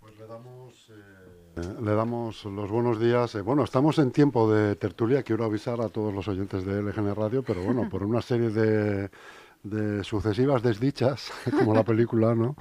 Pues 0.00 0.18
le 0.18 0.26
damos, 0.26 0.90
eh, 0.90 1.74
le 1.82 1.94
damos 1.94 2.44
los 2.44 2.70
buenos 2.70 3.00
días. 3.00 3.34
Eh, 3.34 3.40
bueno, 3.42 3.64
estamos 3.64 3.98
en 3.98 4.10
tiempo 4.10 4.50
de 4.50 4.76
tertulia. 4.76 5.22
Quiero 5.22 5.44
avisar 5.44 5.80
a 5.80 5.88
todos 5.88 6.14
los 6.14 6.26
oyentes 6.28 6.64
de 6.64 6.82
LGN 6.82 7.14
Radio, 7.14 7.42
pero 7.42 7.62
bueno, 7.62 7.88
por 7.88 8.02
una 8.02 8.22
serie 8.22 8.50
de, 8.50 9.10
de 9.62 10.04
sucesivas 10.04 10.62
desdichas, 10.62 11.30
como 11.50 11.74
la 11.74 11.84
película, 11.84 12.34
¿no? 12.34 12.56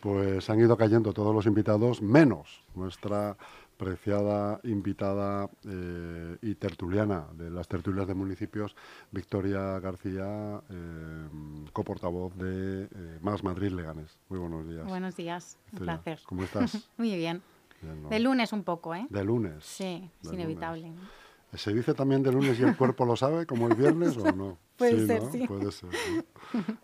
Pues 0.00 0.50
han 0.50 0.60
ido 0.60 0.76
cayendo 0.76 1.12
todos 1.12 1.34
los 1.34 1.46
invitados, 1.46 2.02
menos 2.02 2.62
nuestra 2.74 3.36
apreciada 3.74 4.60
invitada 4.64 5.48
eh, 5.64 6.36
y 6.42 6.54
tertuliana 6.54 7.26
de 7.34 7.50
las 7.50 7.66
tertulias 7.68 8.06
de 8.06 8.14
municipios, 8.14 8.74
Victoria 9.10 9.78
García, 9.80 10.60
eh, 10.70 11.28
coportavoz 11.72 12.34
de 12.36 12.84
eh, 12.84 13.18
Más 13.20 13.42
Madrid 13.42 13.72
Leganes. 13.72 14.16
Muy 14.28 14.38
buenos 14.38 14.68
días. 14.68 14.86
Buenos 14.86 15.16
días, 15.16 15.58
un 15.72 15.78
placer. 15.80 16.20
¿Cómo 16.26 16.44
estás? 16.44 16.88
Muy 16.96 17.16
bien. 17.16 17.42
De 18.08 18.20
lunes 18.20 18.52
un 18.52 18.62
poco, 18.62 18.94
¿eh? 18.94 19.06
De 19.10 19.24
lunes. 19.24 19.64
Sí, 19.64 20.08
es 20.22 20.32
inevitable. 20.32 20.92
¿Se 21.54 21.72
dice 21.72 21.92
también 21.92 22.22
de 22.22 22.32
lunes 22.32 22.58
y 22.58 22.62
el 22.62 22.76
cuerpo 22.76 23.04
lo 23.04 23.14
sabe, 23.14 23.44
como 23.44 23.68
el 23.68 23.74
viernes 23.74 24.16
o 24.16 24.32
no? 24.32 24.58
Puede 24.78 25.06
ser, 25.06 25.22
sí. 25.30 25.46
Puede 25.46 25.70
ser. 25.70 25.90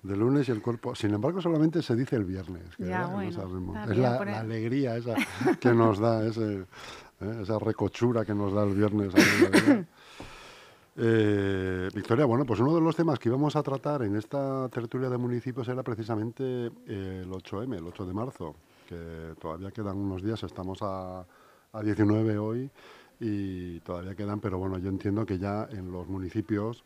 De 0.03 0.17
lunes 0.17 0.47
y 0.49 0.53
el 0.53 0.61
cuerpo. 0.61 0.95
Sin 0.95 1.15
embargo, 1.15 1.41
solamente 1.41 1.83
se 1.83 1.97
dice 1.97 2.17
el 2.17 2.25
viernes. 2.25 2.65
ya, 2.79 3.07
bueno, 3.07 3.31
es 3.31 3.97
la, 3.97 4.23
la, 4.25 4.41
alegría 4.41 4.97
esa 4.97 5.15
que 5.59 5.73
nos 5.73 5.99
da, 5.99 6.25
ese, 6.27 6.67
¿eh? 7.21 7.39
esa 7.43 7.59
recochura 7.59 8.27
que 8.27 8.35
nos 8.35 8.53
da 8.53 8.65
el 8.65 8.75
viernes. 8.75 9.15
Eh, 11.01 11.89
Victoria, 11.95 12.25
bueno, 12.25 12.45
pues 12.45 12.59
uno 12.59 12.75
de 12.75 12.81
los 12.81 12.97
temas 12.97 13.21
que 13.21 13.29
íbamos 13.29 13.55
a 13.55 13.63
tratar 13.63 14.03
en 14.03 14.17
esta 14.17 14.69
tertulia 14.69 15.09
de 15.09 15.17
municipios 15.17 15.69
era 15.69 15.85
precisamente 15.85 16.43
el 16.43 17.31
8M, 17.31 17.77
el 17.77 17.87
8 17.87 18.05
de 18.05 18.13
marzo, 18.13 18.57
que 18.89 19.33
todavía 19.41 19.71
quedan 19.71 19.97
unos 19.97 20.25
días, 20.25 20.43
estamos 20.43 20.83
a, 20.83 21.25
a 21.73 21.83
19 21.85 22.39
hoy 22.39 22.69
y 23.21 23.81
todavía 23.81 24.15
quedan, 24.15 24.41
pero 24.41 24.59
bueno, 24.59 24.79
yo 24.79 24.89
entiendo 24.89 25.27
que 25.27 25.39
ya 25.39 25.69
en 25.71 25.91
los 25.91 26.07
municipios 26.09 26.85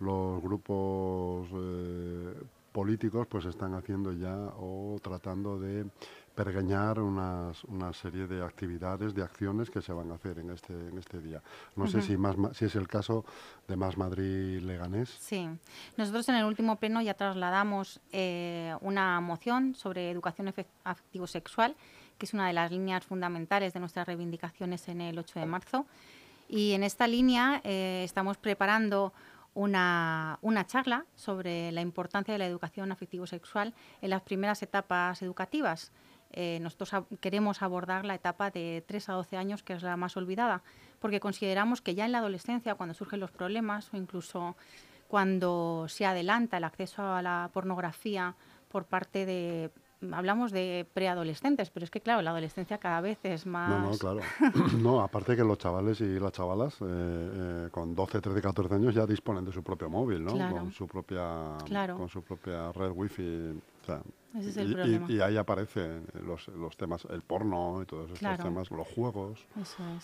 los 0.00 0.42
grupos 0.42 1.48
eh, 1.52 2.34
políticos 2.72 3.26
pues 3.28 3.44
están 3.44 3.74
haciendo 3.74 4.12
ya 4.12 4.36
o 4.58 4.98
tratando 5.02 5.58
de 5.58 5.86
pergeñar 6.38 7.00
unas, 7.00 7.64
una 7.64 7.92
serie 7.92 8.28
de 8.28 8.44
actividades, 8.44 9.12
de 9.12 9.24
acciones 9.24 9.70
que 9.70 9.82
se 9.82 9.92
van 9.92 10.12
a 10.12 10.14
hacer 10.14 10.38
en 10.38 10.50
este, 10.50 10.72
en 10.72 10.96
este 10.96 11.20
día. 11.20 11.42
No 11.74 11.88
sé 11.88 12.00
si, 12.00 12.16
más, 12.16 12.36
si 12.56 12.66
es 12.66 12.76
el 12.76 12.86
caso 12.86 13.24
de 13.66 13.74
Más 13.74 13.98
Madrid 13.98 14.60
Leganés. 14.60 15.08
Sí, 15.18 15.48
nosotros 15.96 16.28
en 16.28 16.36
el 16.36 16.44
último 16.44 16.76
pleno 16.76 17.02
ya 17.02 17.14
trasladamos 17.14 18.00
eh, 18.12 18.72
una 18.82 19.20
moción 19.20 19.74
sobre 19.74 20.12
educación 20.12 20.54
afectivo-sexual, 20.84 21.74
que 22.18 22.26
es 22.26 22.34
una 22.34 22.46
de 22.46 22.52
las 22.52 22.70
líneas 22.70 23.04
fundamentales 23.04 23.72
de 23.72 23.80
nuestras 23.80 24.06
reivindicaciones 24.06 24.88
en 24.88 25.00
el 25.00 25.18
8 25.18 25.40
de 25.40 25.46
marzo. 25.46 25.86
Y 26.48 26.72
en 26.72 26.82
esta 26.82 27.06
línea 27.06 27.60
eh, 27.64 28.02
estamos 28.04 28.36
preparando 28.36 29.12
una, 29.54 30.38
una, 30.42 30.66
charla 30.66 31.04
sobre 31.14 31.72
la 31.72 31.80
importancia 31.80 32.32
de 32.32 32.38
la 32.38 32.46
educación 32.46 32.92
afectivo-sexual 32.92 33.74
en 34.02 34.10
las 34.10 34.22
primeras 34.22 34.62
etapas 34.62 35.20
educativas. 35.22 35.92
Eh, 36.32 36.58
nosotros 36.60 37.04
queremos 37.20 37.62
abordar 37.62 38.04
la 38.04 38.14
etapa 38.14 38.50
de 38.50 38.84
3 38.86 39.08
a 39.08 39.12
12 39.14 39.36
años, 39.36 39.62
que 39.62 39.72
es 39.72 39.82
la 39.82 39.96
más 39.96 40.16
olvidada, 40.16 40.62
porque 41.00 41.20
consideramos 41.20 41.80
que 41.80 41.94
ya 41.94 42.04
en 42.04 42.12
la 42.12 42.18
adolescencia, 42.18 42.74
cuando 42.74 42.94
surgen 42.94 43.20
los 43.20 43.30
problemas 43.30 43.92
o 43.92 43.96
incluso 43.96 44.56
cuando 45.08 45.86
se 45.88 46.04
adelanta 46.04 46.58
el 46.58 46.64
acceso 46.64 47.02
a 47.02 47.22
la 47.22 47.50
pornografía 47.52 48.34
por 48.68 48.84
parte 48.84 49.24
de 49.24 49.70
hablamos 50.12 50.52
de 50.52 50.86
preadolescentes, 50.92 51.70
pero 51.70 51.84
es 51.84 51.90
que 51.90 52.00
claro, 52.00 52.22
la 52.22 52.30
adolescencia 52.30 52.78
cada 52.78 53.00
vez 53.00 53.18
es 53.24 53.46
más... 53.46 53.70
No, 53.70 53.90
no, 53.90 53.98
claro. 53.98 54.20
no, 54.78 55.00
aparte 55.00 55.36
que 55.36 55.44
los 55.44 55.58
chavales 55.58 56.00
y 56.00 56.18
las 56.18 56.32
chavalas 56.32 56.74
eh, 56.80 56.84
eh, 56.84 57.68
con 57.70 57.94
12, 57.94 58.20
13, 58.20 58.40
14 58.42 58.74
años 58.74 58.94
ya 58.94 59.06
disponen 59.06 59.44
de 59.44 59.52
su 59.52 59.62
propio 59.62 59.90
móvil, 59.90 60.24
¿no? 60.24 60.32
Con 60.32 60.72
su 60.72 60.86
propia 60.86 61.56
con 61.96 62.08
su 62.08 62.22
propia 62.22 62.72
red 62.72 62.90
wifi. 62.94 63.60
Ese 64.36 64.50
es 64.50 64.56
el 64.58 64.70
y, 64.70 64.74
problema. 64.74 65.06
Y, 65.10 65.20
ahí 65.20 65.36
aparecen 65.36 66.06
los, 66.26 66.48
los, 66.48 66.76
temas, 66.76 67.06
el 67.10 67.22
porno 67.22 67.80
y 67.82 67.86
todos 67.86 68.10
esos 68.10 68.38
temas, 68.38 68.70
los 68.70 68.86
juegos, 68.86 69.46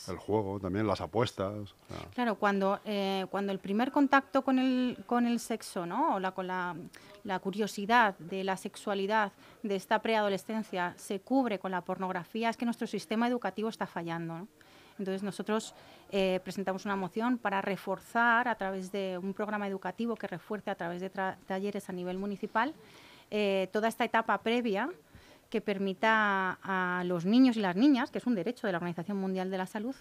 el 0.08 0.16
juego, 0.16 0.58
también 0.58 0.86
las 0.86 1.00
apuestas. 1.00 1.74
Claro, 2.14 2.36
cuando, 2.36 2.80
eh, 2.84 3.26
cuando 3.30 3.52
el 3.52 3.58
primer 3.58 3.92
contacto 3.92 4.42
con 4.42 4.58
el, 4.58 5.04
con 5.06 5.26
el 5.26 5.40
sexo, 5.40 5.84
¿no? 5.84 6.14
O 6.14 6.20
la, 6.20 6.32
con 6.32 6.46
la, 6.46 6.74
la 7.22 7.38
curiosidad 7.38 8.16
de 8.18 8.44
la 8.44 8.56
sexualidad 8.56 9.32
de 9.62 9.76
esta 9.76 10.00
preadolescencia 10.00 10.94
se 10.96 11.20
cubre 11.20 11.58
con 11.58 11.70
la 11.70 11.82
pornografía, 11.82 12.48
es 12.48 12.56
que 12.56 12.64
nuestro 12.64 12.86
sistema 12.86 13.28
educativo 13.28 13.68
está 13.68 13.86
fallando. 13.86 14.48
Entonces 14.98 15.22
nosotros 15.22 15.74
eh, 16.12 16.40
presentamos 16.44 16.84
una 16.84 16.96
moción 16.96 17.38
para 17.38 17.60
reforzar 17.60 18.46
a 18.48 18.54
través 18.54 18.92
de 18.92 19.18
un 19.18 19.34
programa 19.34 19.66
educativo 19.66 20.14
que 20.14 20.26
refuerce 20.26 20.70
a 20.70 20.76
través 20.76 21.00
de 21.00 21.10
talleres 21.10 21.88
a 21.88 21.92
nivel 21.92 22.18
municipal 22.18 22.74
eh, 23.36 23.68
toda 23.72 23.88
esta 23.88 24.04
etapa 24.04 24.38
previa 24.38 24.88
que 25.50 25.60
permita 25.60 26.56
a 26.62 27.02
los 27.04 27.24
niños 27.24 27.56
y 27.56 27.60
las 27.60 27.74
niñas, 27.74 28.12
que 28.12 28.18
es 28.18 28.26
un 28.26 28.36
derecho 28.36 28.68
de 28.68 28.72
la 28.72 28.78
Organización 28.78 29.16
Mundial 29.16 29.50
de 29.50 29.58
la 29.58 29.66
Salud, 29.66 29.96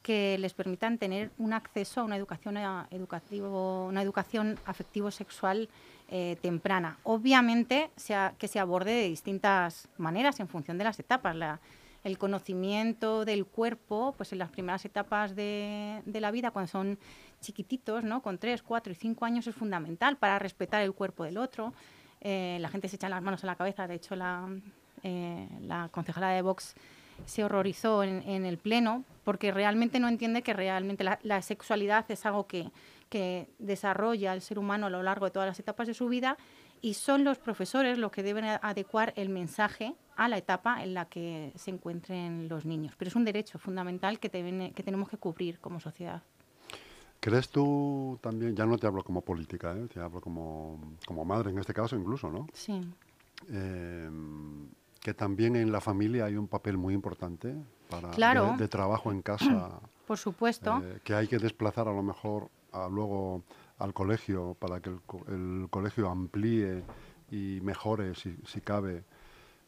que 0.00 0.38
les 0.38 0.54
permitan 0.54 0.96
tener 0.96 1.32
un 1.38 1.54
acceso 1.54 2.00
a 2.00 2.04
una 2.04 2.14
educación, 2.14 2.56
eh, 2.56 2.66
educativo, 2.92 3.86
una 3.88 4.00
educación 4.00 4.60
afectivo-sexual 4.64 5.68
eh, 6.08 6.36
temprana. 6.40 6.98
Obviamente 7.02 7.90
que 8.38 8.46
se 8.46 8.60
aborde 8.60 8.92
de 8.92 9.08
distintas 9.08 9.88
maneras 9.96 10.38
en 10.38 10.46
función 10.46 10.78
de 10.78 10.84
las 10.84 11.00
etapas. 11.00 11.36
el 12.04 12.16
conocimiento 12.16 13.24
del 13.24 13.44
cuerpo, 13.44 14.14
pues 14.16 14.32
en 14.32 14.38
las 14.38 14.50
primeras 14.50 14.84
etapas 14.84 15.34
de, 15.34 16.00
la 16.06 16.30
vida, 16.30 16.52
cuando 16.52 16.70
son 16.70 16.96
chiquititos, 17.40 18.04
¿no? 18.04 18.22
con 18.22 18.38
3, 18.38 18.62
4 18.62 18.92
y 18.92 18.94
5 18.94 19.24
años, 19.24 19.48
es 19.48 19.56
fundamental 19.56 20.16
para 20.16 20.38
respetar 20.38 20.80
el 20.82 20.92
cuerpo 20.92 21.24
del 21.24 21.38
otro. 21.38 21.74
Eh, 22.20 22.58
la 22.60 22.68
gente 22.68 22.88
se 22.88 22.96
echa 22.96 23.08
las 23.08 23.22
manos 23.22 23.44
a 23.44 23.46
la 23.46 23.56
cabeza. 23.56 23.86
De 23.86 23.94
hecho, 23.94 24.16
la, 24.16 24.48
eh, 25.02 25.48
la 25.62 25.88
concejala 25.90 26.30
de 26.30 26.42
Vox 26.42 26.74
se 27.26 27.44
horrorizó 27.44 28.04
en, 28.04 28.46
el 28.46 28.58
pleno 28.58 29.04
porque 29.24 29.50
realmente 29.50 29.98
no 29.98 30.08
entiende 30.08 30.42
que 30.42 30.52
realmente 30.52 31.04
la, 31.04 31.42
sexualidad 31.42 32.08
es 32.10 32.24
algo 32.26 32.46
que, 32.46 32.70
que, 33.08 33.48
desarrolla 33.58 34.32
el 34.32 34.40
ser 34.40 34.58
humano 34.58 34.86
a 34.86 34.90
lo 34.90 35.02
largo 35.02 35.26
de 35.26 35.32
todas 35.32 35.48
las 35.48 35.58
etapas 35.58 35.88
de 35.88 35.94
su 35.94 36.08
vida 36.08 36.36
y 36.80 36.94
son 36.94 37.24
los 37.24 37.38
profesores 37.38 37.98
los 37.98 38.12
que 38.12 38.22
deben 38.22 38.44
adecuar 38.44 39.12
el 39.16 39.30
mensaje 39.30 39.94
a 40.16 40.28
la 40.28 40.38
etapa 40.38 40.82
en 40.82 40.94
la 40.94 41.06
que 41.06 41.52
se 41.56 41.70
encuentren 41.70 42.48
los 42.48 42.64
niños. 42.64 42.94
Pero 42.96 43.08
es 43.08 43.16
un 43.16 43.24
derecho 43.24 43.58
fundamental 43.58 44.20
que 44.20 44.28
tenemos 44.30 45.08
que 45.08 45.16
cubrir 45.16 45.58
como 45.58 45.80
sociedad. 45.80 46.22
¿Crees 47.28 47.50
tú 47.50 48.18
también, 48.22 48.56
ya 48.56 48.64
no 48.64 48.78
te 48.78 48.86
hablo 48.86 49.04
como 49.04 49.20
política, 49.20 49.76
¿eh? 49.76 49.86
te 49.92 50.00
hablo 50.00 50.18
como, 50.18 50.96
como 51.06 51.26
madre 51.26 51.50
en 51.50 51.58
este 51.58 51.74
caso 51.74 51.94
incluso, 51.94 52.30
¿no? 52.30 52.46
Sí. 52.54 52.80
Eh, 53.50 54.08
que 54.98 55.12
también 55.12 55.54
en 55.54 55.70
la 55.70 55.82
familia 55.82 56.24
hay 56.24 56.36
un 56.36 56.48
papel 56.48 56.78
muy 56.78 56.94
importante 56.94 57.54
para 57.90 58.56
de, 58.56 58.68
trabajo 58.68 59.12
en 59.12 59.20
casa. 59.20 59.78
Por 60.06 60.16
supuesto. 60.16 60.80
Eh, 60.82 61.00
que 61.04 61.12
hay 61.12 61.28
que 61.28 61.38
desplazar 61.38 61.86
a 61.86 61.92
lo 61.92 62.02
mejor 62.02 62.48
a, 62.72 62.88
luego 62.88 63.42
al 63.76 63.92
colegio 63.92 64.56
para 64.58 64.80
que 64.80 64.88
el, 64.88 65.00
el 65.28 65.68
colegio 65.68 66.08
amplíe 66.08 66.82
y 67.30 67.60
mejore, 67.62 68.14
si, 68.14 68.38
si 68.46 68.62
cabe, 68.62 69.04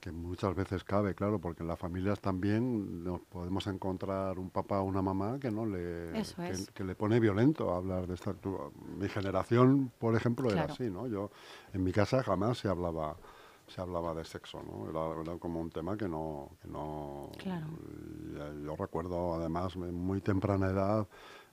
que 0.00 0.10
muchas 0.10 0.54
veces 0.54 0.82
cabe, 0.82 1.14
claro, 1.14 1.38
porque 1.38 1.62
en 1.62 1.68
las 1.68 1.78
familias 1.78 2.20
también 2.20 3.04
nos 3.04 3.20
podemos 3.20 3.66
encontrar 3.66 4.38
un 4.38 4.48
papá 4.48 4.80
o 4.80 4.84
una 4.84 5.02
mamá 5.02 5.38
que 5.38 5.50
no 5.50 5.66
le 5.66 6.10
que, 6.72 6.84
le 6.84 6.94
pone 6.94 7.20
violento 7.20 7.72
a 7.72 7.76
hablar 7.76 8.06
de 8.06 8.14
esta 8.14 8.34
mi 8.98 9.08
generación, 9.08 9.92
por 9.98 10.16
ejemplo, 10.16 10.50
era 10.50 10.64
así, 10.64 10.88
¿no? 10.88 11.06
Yo 11.06 11.30
en 11.74 11.84
mi 11.84 11.92
casa 11.92 12.22
jamás 12.22 12.58
se 12.58 12.68
hablaba 12.68 13.16
se 13.66 13.80
hablaba 13.80 14.14
de 14.14 14.24
sexo, 14.24 14.62
¿no? 14.62 14.88
Era, 15.20 15.38
como 15.38 15.60
un 15.60 15.70
tema 15.70 15.96
que 15.96 16.08
no 16.08 16.48
que 16.62 16.68
no 16.68 17.30
yo 18.64 18.76
recuerdo 18.76 19.34
además 19.34 19.76
en 19.76 19.94
muy 19.94 20.22
temprana 20.22 20.68
edad 20.68 21.06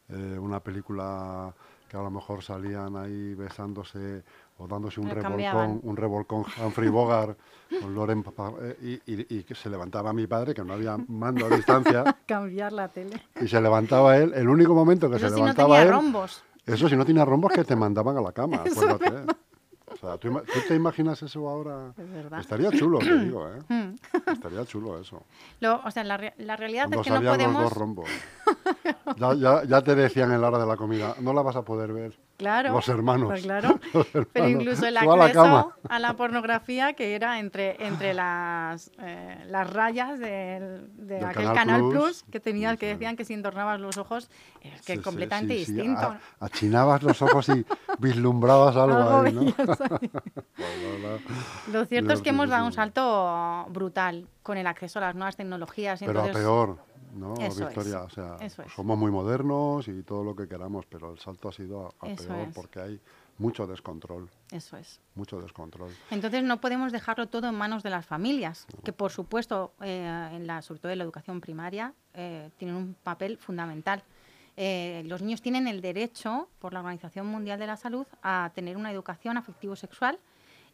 eh, 0.09 0.39
una 0.39 0.61
película 0.61 1.53
que 1.89 1.97
a 1.97 2.01
lo 2.01 2.11
mejor 2.11 2.43
salían 2.43 2.95
ahí 2.95 3.33
besándose 3.33 4.23
o 4.59 4.67
dándose 4.67 4.99
un 4.99 5.09
revolcón, 5.09 5.79
un 5.83 5.97
revolcón 5.97 6.45
Humphrey 6.63 6.89
Bogart 6.89 7.37
con 7.81 7.93
Loren 7.93 8.23
eh, 8.81 8.99
y, 9.05 9.43
que 9.43 9.55
se 9.55 9.69
levantaba 9.69 10.13
mi 10.13 10.25
padre, 10.25 10.53
que 10.53 10.63
no 10.63 10.73
había 10.73 10.97
mando 11.07 11.45
a 11.45 11.49
distancia. 11.49 12.03
Cambiar 12.25 12.73
la 12.73 12.87
tele. 12.87 13.21
Y 13.39 13.47
se 13.47 13.61
levantaba 13.61 14.17
él, 14.17 14.33
el 14.33 14.47
único 14.47 14.73
momento 14.73 15.09
que 15.09 15.19
se 15.19 15.29
levantaba 15.29 15.77
no 15.77 15.83
él. 15.83 15.89
rombos. 15.89 16.43
Eso 16.65 16.89
si 16.89 16.95
no 16.95 17.05
tenía 17.05 17.23
rombos 17.23 17.51
que 17.53 17.63
te 17.63 17.75
mandaban 17.75 18.17
a 18.17 18.21
la 18.21 18.31
cama, 18.31 18.57
acuérdate. 18.65 19.33
O 19.89 19.95
sea, 19.95 20.17
¿tú, 20.17 20.29
te 20.67 20.75
imaginas 20.75 21.21
eso 21.23 21.47
ahora? 21.47 21.93
Estaría 22.39 22.71
chulo, 22.71 22.99
te 22.99 23.17
digo, 23.19 23.47
¿eh? 23.47 23.61
Mm. 23.69 23.95
Estaría 24.31 24.65
chulo 24.65 24.99
eso. 24.99 25.23
o 25.61 25.91
sea, 25.91 26.03
la, 26.03 26.33
la 26.37 26.55
realidad 26.55 26.87
es 26.91 27.01
que 27.01 27.09
no 27.09 27.21
podemos... 27.21 27.53
los 27.53 27.63
dos 27.63 27.73
rombos. 27.73 28.09
Ya, 29.17 29.33
ya, 29.33 29.63
ya 29.63 29.81
te 29.81 29.95
decían 29.95 30.31
en 30.31 30.41
la 30.41 30.47
hora 30.49 30.59
de 30.59 30.65
la 30.65 30.75
comida, 30.75 31.15
no 31.21 31.33
la 31.33 31.41
vas 31.41 31.55
a 31.55 31.61
poder 31.63 31.93
ver. 31.93 32.13
Claro. 32.37 32.73
Los 32.73 32.87
hermanos. 32.89 33.29
Pues 33.29 33.41
claro. 33.43 33.79
Los 33.93 34.05
Pero 34.07 34.27
hermanos. 34.35 34.51
incluso 34.61 34.85
el 34.85 34.95
Tú 34.99 35.11
a 35.11 35.17
la 35.17 35.25
acceso 35.25 35.73
a 35.89 35.99
la 35.99 36.13
pornografía 36.15 36.93
que 36.93 37.15
era 37.15 37.39
entre, 37.39 37.83
entre 37.85 38.13
las, 38.13 38.91
eh, 38.99 39.43
las 39.47 39.71
rayas 39.73 40.19
del, 40.19 40.89
de 40.97 41.15
Del 41.15 41.25
aquel 41.25 41.43
Canal 41.45 41.55
Canal 41.55 41.81
Plus. 41.81 41.93
Plus, 41.93 42.23
que 42.29 42.39
tenías 42.39 42.77
que 42.77 42.87
decían 42.87 43.15
que 43.15 43.25
si 43.25 43.33
entornabas 43.33 43.79
los 43.79 43.97
ojos 43.97 44.29
es 44.61 44.81
que 44.81 44.93
Sí, 44.93 44.99
es 44.99 45.01
completamente 45.05 45.57
sí, 45.57 45.65
sí, 45.65 45.73
distinto. 45.73 45.99
a- 46.01 46.19
achinabas 46.39 47.01
los 47.03 47.21
ojos 47.21 47.49
y 47.49 47.65
vislumbrabas 47.99 48.75
algo, 48.75 49.21
ahí, 49.21 49.33
¿no? 49.33 49.41
ahí. 49.41 49.55
Verdad. 50.57 51.19
Lo 51.71 51.85
cierto 51.85 52.13
es 52.13 52.21
que 52.21 52.29
hemos 52.29 52.49
dado 52.49 52.65
un 52.65 52.73
salto 52.73 53.65
brutal 53.69 54.27
con 54.43 54.57
el 54.57 54.67
acceso 54.67 54.99
a 54.99 55.03
las 55.03 55.15
nuevas 55.15 55.35
tecnologías. 55.35 56.01
y 56.01 56.05
Pero 56.05 56.19
a 56.19 56.27
entonces- 56.27 56.43
peor, 56.43 56.77
¿no, 57.17 57.33
Eso 57.35 57.45
es, 57.45 57.59
Victoria? 57.59 58.01
O 58.01 58.09
sea, 58.09 58.37
eso 58.39 58.61
es. 58.61 58.71
somos 58.73 58.97
muy 58.97 59.11
modernos 59.11 59.87
y 59.87 60.03
todo 60.03 60.23
lo 60.23 60.35
que 60.35 60.47
queramos, 60.47 60.85
pero 60.85 61.11
el 61.11 61.19
salto 61.19 61.49
ha 61.49 61.51
sido 61.51 61.93
a, 61.99 62.05
peor 62.05 62.47
es. 62.47 62.55
porque 62.55 62.79
hay 62.79 63.01
mucho 63.37 63.67
descontrol, 63.67 64.29
Eso 64.51 64.77
es. 64.77 64.99
mucho 65.15 65.39
descontrol. 65.39 65.91
Entonces 66.09 66.43
no 66.43 66.59
podemos 66.59 66.91
dejarlo 66.91 67.27
todo 67.27 67.47
en 67.47 67.55
manos 67.55 67.83
de 67.83 67.89
las 67.89 68.05
familias, 68.05 68.65
que 68.83 68.93
por 68.93 69.11
supuesto, 69.11 69.73
eh, 69.81 70.29
en 70.31 70.47
la, 70.47 70.61
sobre 70.61 70.79
todo 70.79 70.91
en 70.91 70.97
la 70.97 71.03
educación 71.03 71.39
primaria, 71.41 71.93
eh, 72.13 72.49
tienen 72.57 72.75
un 72.75 72.95
papel 72.95 73.37
fundamental. 73.37 74.03
Eh, 74.55 75.03
los 75.05 75.21
niños 75.21 75.41
tienen 75.43 75.67
el 75.67 75.81
derecho, 75.81 76.49
por 76.57 76.73
la 76.73 76.79
Organización 76.79 77.27
Mundial 77.27 77.59
de 77.59 77.67
la 77.67 77.77
Salud, 77.77 78.07
a 78.23 78.51
tener 78.55 78.75
una 78.75 78.91
educación 78.91 79.37
afectivo-sexual 79.37 80.17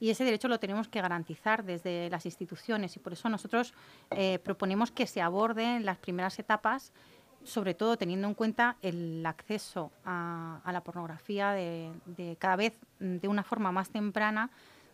y 0.04 0.10
ese 0.10 0.26
derecho 0.26 0.50
lo 0.50 0.60
tenemos 0.60 0.90
que 0.90 1.00
garantizar 1.00 1.64
desde 1.64 2.10
las 2.10 2.26
instituciones 2.26 2.94
y 2.98 3.00
por 3.00 3.14
eso 3.14 3.30
nosotros 3.30 3.74
eh, 4.12 4.38
proponemos 4.44 4.92
que 4.92 5.08
se 5.08 5.22
aborde 5.22 5.78
en 5.78 5.86
las 5.86 5.98
primeras 5.98 6.38
etapas 6.40 6.92
sobre 7.46 7.74
todo 7.74 7.96
teniendo 7.96 8.28
en 8.28 8.34
cuenta 8.34 8.76
el 8.82 9.26
acceso 9.26 9.92
a, 10.04 10.60
a 10.66 10.74
la 10.74 10.82
pornografía 10.82 11.52
de, 11.52 11.90
de 12.06 12.36
cada 12.36 12.58
vez 12.58 12.74
mm, 13.00 13.16
de 13.16 13.30
una 13.30 13.44
forma 13.44 13.72
más 13.72 13.92
temprana 13.92 14.50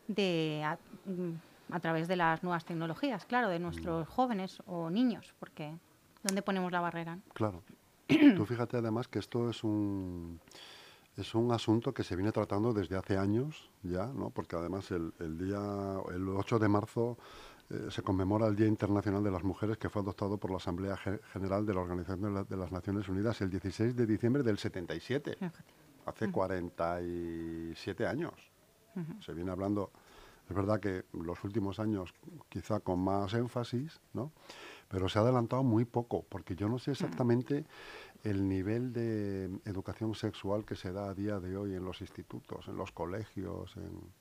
de 0.07 0.61
a, 0.63 0.77
mm, 1.05 1.73
a 1.73 1.79
través 1.79 2.07
de 2.07 2.15
las 2.15 2.43
nuevas 2.43 2.63
tecnologías, 2.65 3.25
claro, 3.25 3.49
de 3.49 3.57
nuestros 3.57 4.07
jóvenes 4.07 4.61
o 4.67 4.91
niños, 4.91 5.33
porque 5.39 5.73
¿dónde 6.21 6.43
ponemos 6.43 6.71
la 6.71 6.81
barrera? 6.81 7.17
Claro. 7.33 7.63
Tú 8.07 8.45
fíjate 8.45 8.77
además 8.77 9.07
que 9.07 9.17
esto 9.17 9.49
es 9.49 9.63
un 9.63 10.39
es 11.19 11.35
un 11.35 11.51
asunto 11.51 11.93
que 11.93 12.03
se 12.03 12.15
viene 12.15 12.31
tratando 12.31 12.73
desde 12.73 12.95
hace 12.97 13.17
años 13.17 13.69
ya, 13.83 14.07
¿no? 14.07 14.29
Porque 14.29 14.55
además 14.55 14.89
el, 14.91 15.13
el 15.19 15.37
día 15.37 15.59
el 16.13 16.27
8 16.29 16.59
de 16.59 16.67
marzo 16.67 17.17
eh, 17.69 17.87
se 17.89 18.01
conmemora 18.01 18.47
el 18.47 18.55
Día 18.55 18.67
Internacional 18.67 19.23
de 19.23 19.31
las 19.31 19.43
Mujeres 19.43 19.77
que 19.77 19.89
fue 19.89 20.01
adoptado 20.01 20.37
por 20.37 20.51
la 20.51 20.57
Asamblea 20.57 20.97
Ge- 20.97 21.19
General 21.33 21.65
de 21.65 21.73
la 21.73 21.81
Organización 21.81 22.21
de, 22.21 22.31
la- 22.31 22.43
de 22.43 22.57
las 22.57 22.71
Naciones 22.71 23.07
Unidas 23.09 23.41
el 23.41 23.49
16 23.49 23.95
de 23.95 24.05
diciembre 24.05 24.41
del 24.43 24.57
77, 24.57 25.33
Fíjate. 25.35 25.63
hace 26.05 26.31
47 26.31 28.07
años. 28.07 28.33
Se 29.21 29.33
viene 29.33 29.51
hablando, 29.51 29.91
es 30.49 30.55
verdad 30.55 30.79
que 30.79 31.05
los 31.13 31.43
últimos 31.43 31.79
años 31.79 32.13
quizá 32.49 32.79
con 32.79 32.99
más 32.99 33.33
énfasis, 33.33 33.99
¿no? 34.13 34.31
Pero 34.87 35.07
se 35.07 35.19
ha 35.19 35.21
adelantado 35.21 35.63
muy 35.63 35.85
poco, 35.85 36.25
porque 36.27 36.55
yo 36.55 36.67
no 36.67 36.79
sé 36.79 36.91
exactamente 36.91 37.65
el 38.23 38.47
nivel 38.47 38.91
de 38.91 39.45
educación 39.65 40.15
sexual 40.15 40.65
que 40.65 40.75
se 40.75 40.91
da 40.91 41.09
a 41.09 41.13
día 41.13 41.39
de 41.39 41.55
hoy 41.55 41.75
en 41.75 41.85
los 41.85 42.01
institutos, 42.01 42.67
en 42.67 42.75
los 42.75 42.91
colegios, 42.91 43.75
en... 43.77 44.19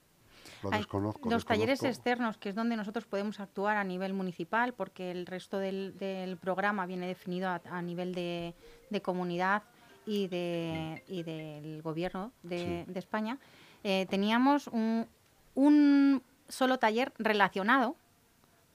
Lo 0.63 0.73
Hay 0.73 0.79
desconozco. 0.79 1.29
Los 1.31 1.45
talleres 1.45 1.83
externos, 1.83 2.37
que 2.39 2.49
es 2.49 2.55
donde 2.55 2.75
nosotros 2.77 3.05
podemos 3.07 3.39
actuar 3.39 3.77
a 3.77 3.85
nivel 3.85 4.13
municipal, 4.15 4.73
porque 4.73 5.11
el 5.11 5.27
resto 5.27 5.59
del, 5.59 5.97
del 5.99 6.37
programa 6.37 6.87
viene 6.87 7.07
definido 7.07 7.49
a, 7.49 7.61
a 7.71 7.83
nivel 7.83 8.15
de, 8.15 8.55
de 8.91 9.03
comunidad 9.03 9.63
y, 10.07 10.27
de, 10.29 11.05
y 11.07 11.23
del 11.23 11.83
gobierno 11.83 12.33
de, 12.43 12.85
Sí. 12.87 12.93
de 12.93 12.99
España. 12.99 13.39
Eh, 13.85 14.07
teníamos 14.09 14.67
un, 14.69 15.07
un 15.59 16.23
solo 16.49 16.79
taller 16.79 17.13
relacionado 17.19 17.97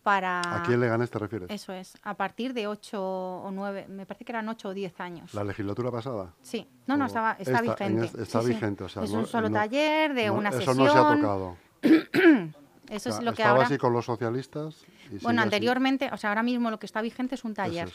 para... 0.03 0.41
¿A 0.41 0.63
quién 0.63 0.81
Leganés 0.81 1.09
te 1.09 1.17
refieres? 1.17 1.49
Eso 1.49 1.71
es, 1.71 1.95
a 2.03 2.13
partir 2.15 2.53
de 2.53 2.67
8 2.67 3.01
o 3.01 3.49
9, 3.51 3.87
me 3.87 4.05
parece 4.05 4.25
que 4.25 4.33
eran 4.33 4.49
8 4.49 4.67
o 4.67 4.73
10 4.73 4.99
años. 4.99 5.33
¿La 5.33 5.45
legislatura 5.45 5.91
pasada? 5.91 6.33
Sí, 6.41 6.67
no, 6.87 6.97
no, 6.97 7.05
estaba, 7.05 7.37
está, 7.39 7.59
esta- 7.61 7.85
en 7.85 7.95
vigente. 7.95 8.05
es- 8.05 8.27
está 8.27 8.41
Sí, 8.41 8.47
sí. 8.47 8.53
vigente, 8.53 8.83
o 8.83 8.89
sea, 8.89 9.03
es 9.03 9.11
no- 9.13 9.19
un 9.19 9.25
solo 9.27 9.47
no- 9.49 9.55
taller 9.55 10.13
de 10.13 10.27
No, 10.27 10.33
una 10.33 10.49
eso 10.49 10.57
sesión. 10.59 10.77
no 10.77 10.91
se 10.91 10.97
ha 10.97 11.15
tocado. 11.15 11.57
Eso 12.89 13.09
O 13.09 13.13
sea, 13.13 13.19
es 13.19 13.25
lo 13.25 13.33
que 13.33 13.43
ahora... 13.43 13.65
así 13.65 13.77
con 13.77 13.93
los 13.93 14.05
socialistas. 14.05 14.83
y 15.11 15.17
Bueno, 15.19 15.41
así. 15.41 15.47
anteriormente, 15.47 16.09
o 16.11 16.17
sea, 16.17 16.29
ahora 16.31 16.43
mismo 16.43 16.69
lo 16.69 16.79
que 16.79 16.85
está 16.85 17.01
vigente 17.01 17.35
es 17.35 17.43
un 17.43 17.53
taller. 17.53 17.89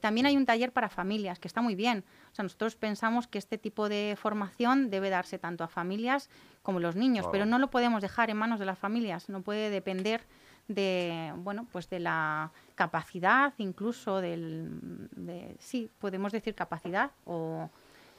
También 0.00 0.26
hay 0.26 0.36
un 0.36 0.44
taller 0.44 0.72
para 0.72 0.88
familias, 0.88 1.38
que 1.38 1.48
está 1.48 1.62
muy 1.62 1.74
bien. 1.74 2.04
O 2.32 2.34
sea, 2.34 2.42
nosotros 2.42 2.76
pensamos 2.76 3.26
que 3.26 3.38
este 3.38 3.56
tipo 3.58 3.88
de 3.88 4.16
formación 4.20 4.90
debe 4.90 5.08
darse 5.10 5.38
tanto 5.38 5.64
a 5.64 5.68
familias 5.68 6.28
como 6.62 6.78
a 6.78 6.80
los 6.82 6.96
niños, 6.96 7.22
Claro. 7.24 7.32
pero 7.32 7.46
no 7.46 7.58
lo 7.58 7.68
podemos 7.70 8.02
dejar 8.02 8.28
en 8.30 8.36
manos 8.36 8.58
de 8.60 8.66
las 8.66 8.78
familias. 8.78 9.28
No 9.30 9.40
puede 9.40 9.70
depender 9.70 10.22
de, 10.68 11.32
bueno, 11.38 11.66
pues 11.72 11.88
de 11.88 12.00
la 12.00 12.50
capacidad, 12.74 13.54
incluso 13.58 14.20
del, 14.20 14.68
de, 15.12 15.56
sí, 15.60 15.88
podemos 15.98 16.32
decir 16.32 16.54
capacidad 16.54 17.10
o 17.24 17.70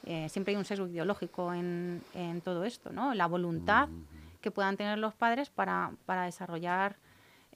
eh, 0.05 0.29
siempre 0.29 0.53
hay 0.53 0.57
un 0.57 0.63
sesgo 0.65 0.87
ideológico 0.87 1.53
en, 1.53 2.01
en 2.13 2.39
todo 2.41 2.63
esto, 2.63 2.91
¿no? 2.91 3.13
La 3.13 3.27
voluntad 3.27 3.89
que 4.47 4.51
puedan 4.51 4.77
tener 4.77 4.97
los 4.97 5.13
padres 5.13 5.49
para, 5.49 5.91
para 6.05 6.23
desarrollar 6.23 6.95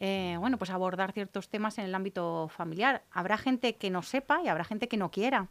eh, 0.04 0.36
bueno, 0.40 0.58
pues 0.58 0.72
abordar 0.72 1.12
ciertos 1.14 1.48
temas 1.48 1.78
en 1.78 1.86
el 1.86 1.94
ámbito 1.94 2.50
familiar. 2.50 3.04
Habrá 3.12 3.38
gente 3.38 3.76
que 3.76 3.90
no 3.92 4.02
sepa 4.02 4.42
y 4.44 4.48
habrá 4.48 4.64
gente 4.64 4.88
que 4.88 4.98
no 4.98 5.12
quiera. 5.12 5.48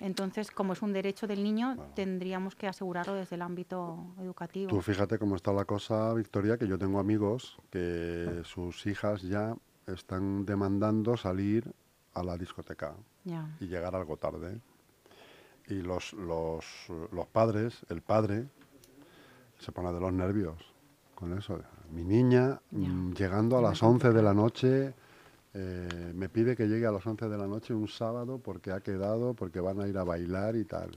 Entonces, 0.00 0.50
como 0.50 0.72
es 0.72 0.82
un 0.82 0.92
derecho 0.92 1.26
del 1.28 1.42
niño, 1.44 1.76
tendríamos 1.94 2.56
que 2.56 2.66
asegurarlo 2.66 3.14
desde 3.14 3.36
el 3.36 3.42
ámbito 3.42 4.12
educativo. 4.20 4.68
Tú 4.68 4.82
fíjate 4.82 5.18
cómo 5.20 5.36
está 5.36 5.52
la 5.52 5.64
cosa, 5.64 6.12
Victoria, 6.14 6.58
que 6.58 6.66
yo 6.66 6.78
tengo 6.78 6.98
amigos 6.98 7.58
que 7.70 8.42
sus 8.44 8.84
hijas 8.86 9.22
ya 9.22 9.54
están 9.86 10.44
demandando 10.44 11.16
salir 11.16 11.72
a 12.12 12.24
la 12.24 12.36
discoteca 12.36 12.94
Ya. 13.24 13.56
y 13.60 13.68
llegar 13.68 13.94
algo 13.94 14.16
tarde. 14.16 14.60
Y 15.68 15.74
los, 15.80 16.12
los, 16.12 16.64
los 17.12 17.26
padres, 17.28 17.86
el 17.88 18.02
padre, 18.02 18.48
se 19.58 19.72
pone 19.72 19.92
de 19.92 20.00
los 20.00 20.12
nervios 20.12 20.56
con 21.14 21.36
eso. 21.36 21.60
Mi 21.90 22.04
niña, 22.04 22.60
mm, 22.70 23.12
llegando 23.12 23.58
a 23.58 23.62
las 23.62 23.82
11 23.82 24.12
de 24.12 24.22
la 24.22 24.34
noche, 24.34 24.94
eh, 25.54 26.12
me 26.14 26.28
pide 26.28 26.54
que 26.54 26.66
llegue 26.68 26.86
a 26.86 26.92
las 26.92 27.06
11 27.06 27.28
de 27.28 27.38
la 27.38 27.46
noche 27.46 27.72
un 27.72 27.88
sábado 27.88 28.38
porque 28.38 28.70
ha 28.70 28.80
quedado, 28.80 29.34
porque 29.34 29.60
van 29.60 29.80
a 29.80 29.88
ir 29.88 29.96
a 29.96 30.04
bailar 30.04 30.54
y 30.56 30.64
tal. 30.64 30.90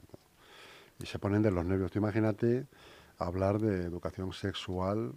Y 0.99 1.05
se 1.05 1.17
ponen 1.17 1.41
de 1.41 1.51
los 1.51 1.65
nervios. 1.65 1.91
Tú 1.91 1.99
imagínate 1.99 2.67
hablar 3.17 3.59
de 3.59 3.83
educación 3.83 4.33
sexual. 4.33 5.13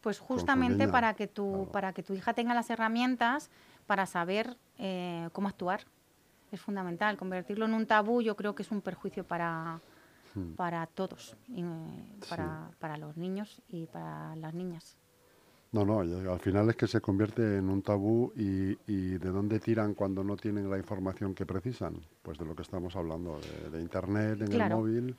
Pues 0.00 0.18
justamente 0.18 0.88
para 0.88 1.14
que 1.14 1.26
tu 1.26 1.50
claro. 1.50 1.72
para 1.72 1.92
que 1.92 2.02
tu 2.02 2.14
hija 2.14 2.32
tenga 2.32 2.54
las 2.54 2.70
herramientas 2.70 3.50
para 3.86 4.06
saber 4.06 4.56
eh, 4.78 5.28
cómo 5.32 5.48
actuar 5.48 5.84
es 6.52 6.60
fundamental. 6.60 7.16
Convertirlo 7.16 7.66
en 7.66 7.74
un 7.74 7.86
tabú 7.86 8.22
yo 8.22 8.36
creo 8.36 8.54
que 8.54 8.62
es 8.62 8.70
un 8.70 8.80
perjuicio 8.80 9.24
para 9.24 9.80
Hmm. 10.34 10.52
para 10.54 10.86
todos, 10.86 11.36
y, 11.48 11.62
eh, 11.62 12.18
para, 12.28 12.70
para 12.78 12.96
los 12.96 13.16
niños 13.16 13.60
y 13.68 13.86
para 13.86 14.36
las 14.36 14.54
niñas. 14.54 14.96
No, 15.72 15.84
no, 15.84 16.02
y 16.04 16.12
al 16.26 16.40
final 16.40 16.68
es 16.70 16.76
que 16.76 16.86
se 16.88 17.00
convierte 17.00 17.56
en 17.58 17.68
un 17.68 17.80
tabú 17.82 18.32
y, 18.34 18.76
y 18.86 19.18
¿de 19.18 19.30
dónde 19.30 19.60
tiran 19.60 19.94
cuando 19.94 20.24
no 20.24 20.36
tienen 20.36 20.68
la 20.68 20.78
información 20.78 21.34
que 21.34 21.46
precisan? 21.46 21.94
Pues 22.22 22.38
de 22.38 22.44
lo 22.44 22.54
que 22.56 22.62
estamos 22.62 22.96
hablando, 22.96 23.38
de, 23.40 23.70
de 23.70 23.80
Internet, 23.80 24.40
en 24.40 24.48
Claro. 24.48 24.74
el 24.76 24.80
móvil. 24.80 25.16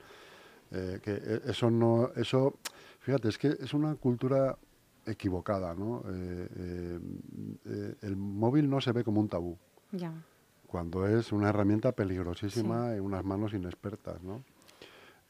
eh, 0.70 1.00
que 1.02 1.40
eso 1.44 1.70
no, 1.70 2.10
eso, 2.16 2.54
fíjate, 3.00 3.28
es 3.28 3.36
que 3.38 3.48
es 3.48 3.74
una 3.74 3.94
cultura 3.96 4.56
equivocada, 5.04 5.74
¿no? 5.74 6.02
Eh, 6.08 6.48
eh, 6.56 7.00
eh, 7.66 7.94
el 8.02 8.16
móvil 8.16 8.70
no 8.70 8.80
se 8.80 8.92
ve 8.92 9.04
como 9.04 9.20
un 9.20 9.28
tabú, 9.28 9.58
Ya. 9.90 10.12
cuando 10.66 11.06
es 11.06 11.32
una 11.32 11.48
herramienta 11.50 11.92
peligrosísima 11.92 12.94
en 12.94 13.02
unas 13.02 13.24
manos 13.24 13.52
inexpertas, 13.52 14.22
¿no? 14.22 14.44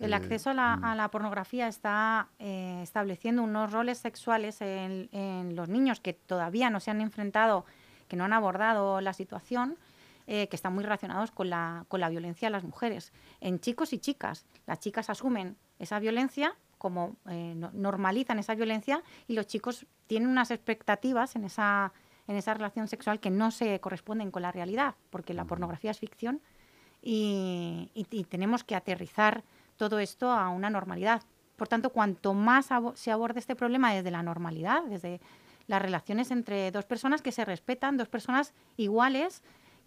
El 0.03 0.13
Eh, 0.13 0.17
acceso 0.17 0.51
a 0.51 0.55
la, 0.55 0.75
a 0.75 0.95
la 0.95 1.09
pornografía 1.11 1.69
está 1.69 2.29
eh, 2.39 2.81
estableciendo 2.83 3.43
unos 3.43 3.73
roles 3.73 3.99
sexuales 3.99 4.61
en, 4.61 5.09
en 5.13 5.55
los 5.55 5.69
niños 5.69 6.01
que 6.01 6.13
todavía 6.13 6.71
no 6.71 6.81
se 6.81 6.91
han 6.91 7.01
enfrentado, 7.01 7.65
que 8.09 8.17
no 8.17 8.25
han 8.25 8.33
abordado 8.33 9.01
la 9.01 9.13
situación, 9.13 9.79
eh, 10.27 10.49
que 10.49 10.57
están 10.57 10.75
muy 10.75 10.83
relacionados 10.83 11.31
con 11.31 11.51
la, 11.51 11.85
con 11.89 12.01
la 12.01 12.09
violencia 12.09 12.49
a 12.49 12.51
las 12.51 12.65
mujeres. 12.65 13.13
En 13.41 13.61
chicos 13.61 13.93
y 13.93 13.99
chicas, 13.99 14.45
las 14.67 14.81
chicas 14.81 15.09
asumen 15.09 15.57
esa 15.79 15.99
violencia 16.01 16.55
como 16.79 17.15
eh, 17.29 17.55
no- 17.57 17.71
normalizan 17.73 18.41
esa 18.41 18.55
violencia 18.57 19.03
y 19.29 19.35
los 19.35 19.47
chicos 19.47 19.87
tienen 20.09 20.29
unas 20.29 20.51
expectativas 20.51 21.37
en 21.37 21.45
esa, 21.45 21.93
en 22.27 22.35
esa 22.37 22.55
relación 22.55 22.89
sexual 22.89 23.21
que 23.21 23.31
no 23.31 23.53
se 23.53 23.79
corresponden 23.81 24.33
con 24.33 24.43
la 24.43 24.51
realidad, 24.51 24.97
porque 25.11 25.33
la 25.33 25.45
pornografía 25.45 25.93
es 25.93 25.99
ficción 26.01 26.41
y, 27.01 27.89
y- 27.95 28.07
y 28.11 28.25
tenemos 28.25 28.65
que 28.65 28.75
aterrizar 28.75 29.45
todo 29.77 29.99
esto 29.99 30.31
a 30.31 30.49
una 30.51 30.71
normalidad. 30.71 31.23
Por 31.57 31.69
tanto, 31.69 31.91
cuanto 31.91 32.35
más 32.35 32.69
se 32.95 33.11
aborde 33.11 33.39
este 33.39 33.57
problema 33.57 33.93
desde 33.93 34.11
la 34.11 34.23
normalidad, 34.23 34.83
desde 34.85 35.21
las 35.67 35.81
relaciones 35.81 36.31
entre 36.31 36.71
dos 36.71 36.85
personas 36.85 37.23
que 37.23 37.33
se 37.33 37.45
respetan, 37.45 37.97
dos 37.97 38.09
personas 38.09 38.55
iguales, 38.77 39.43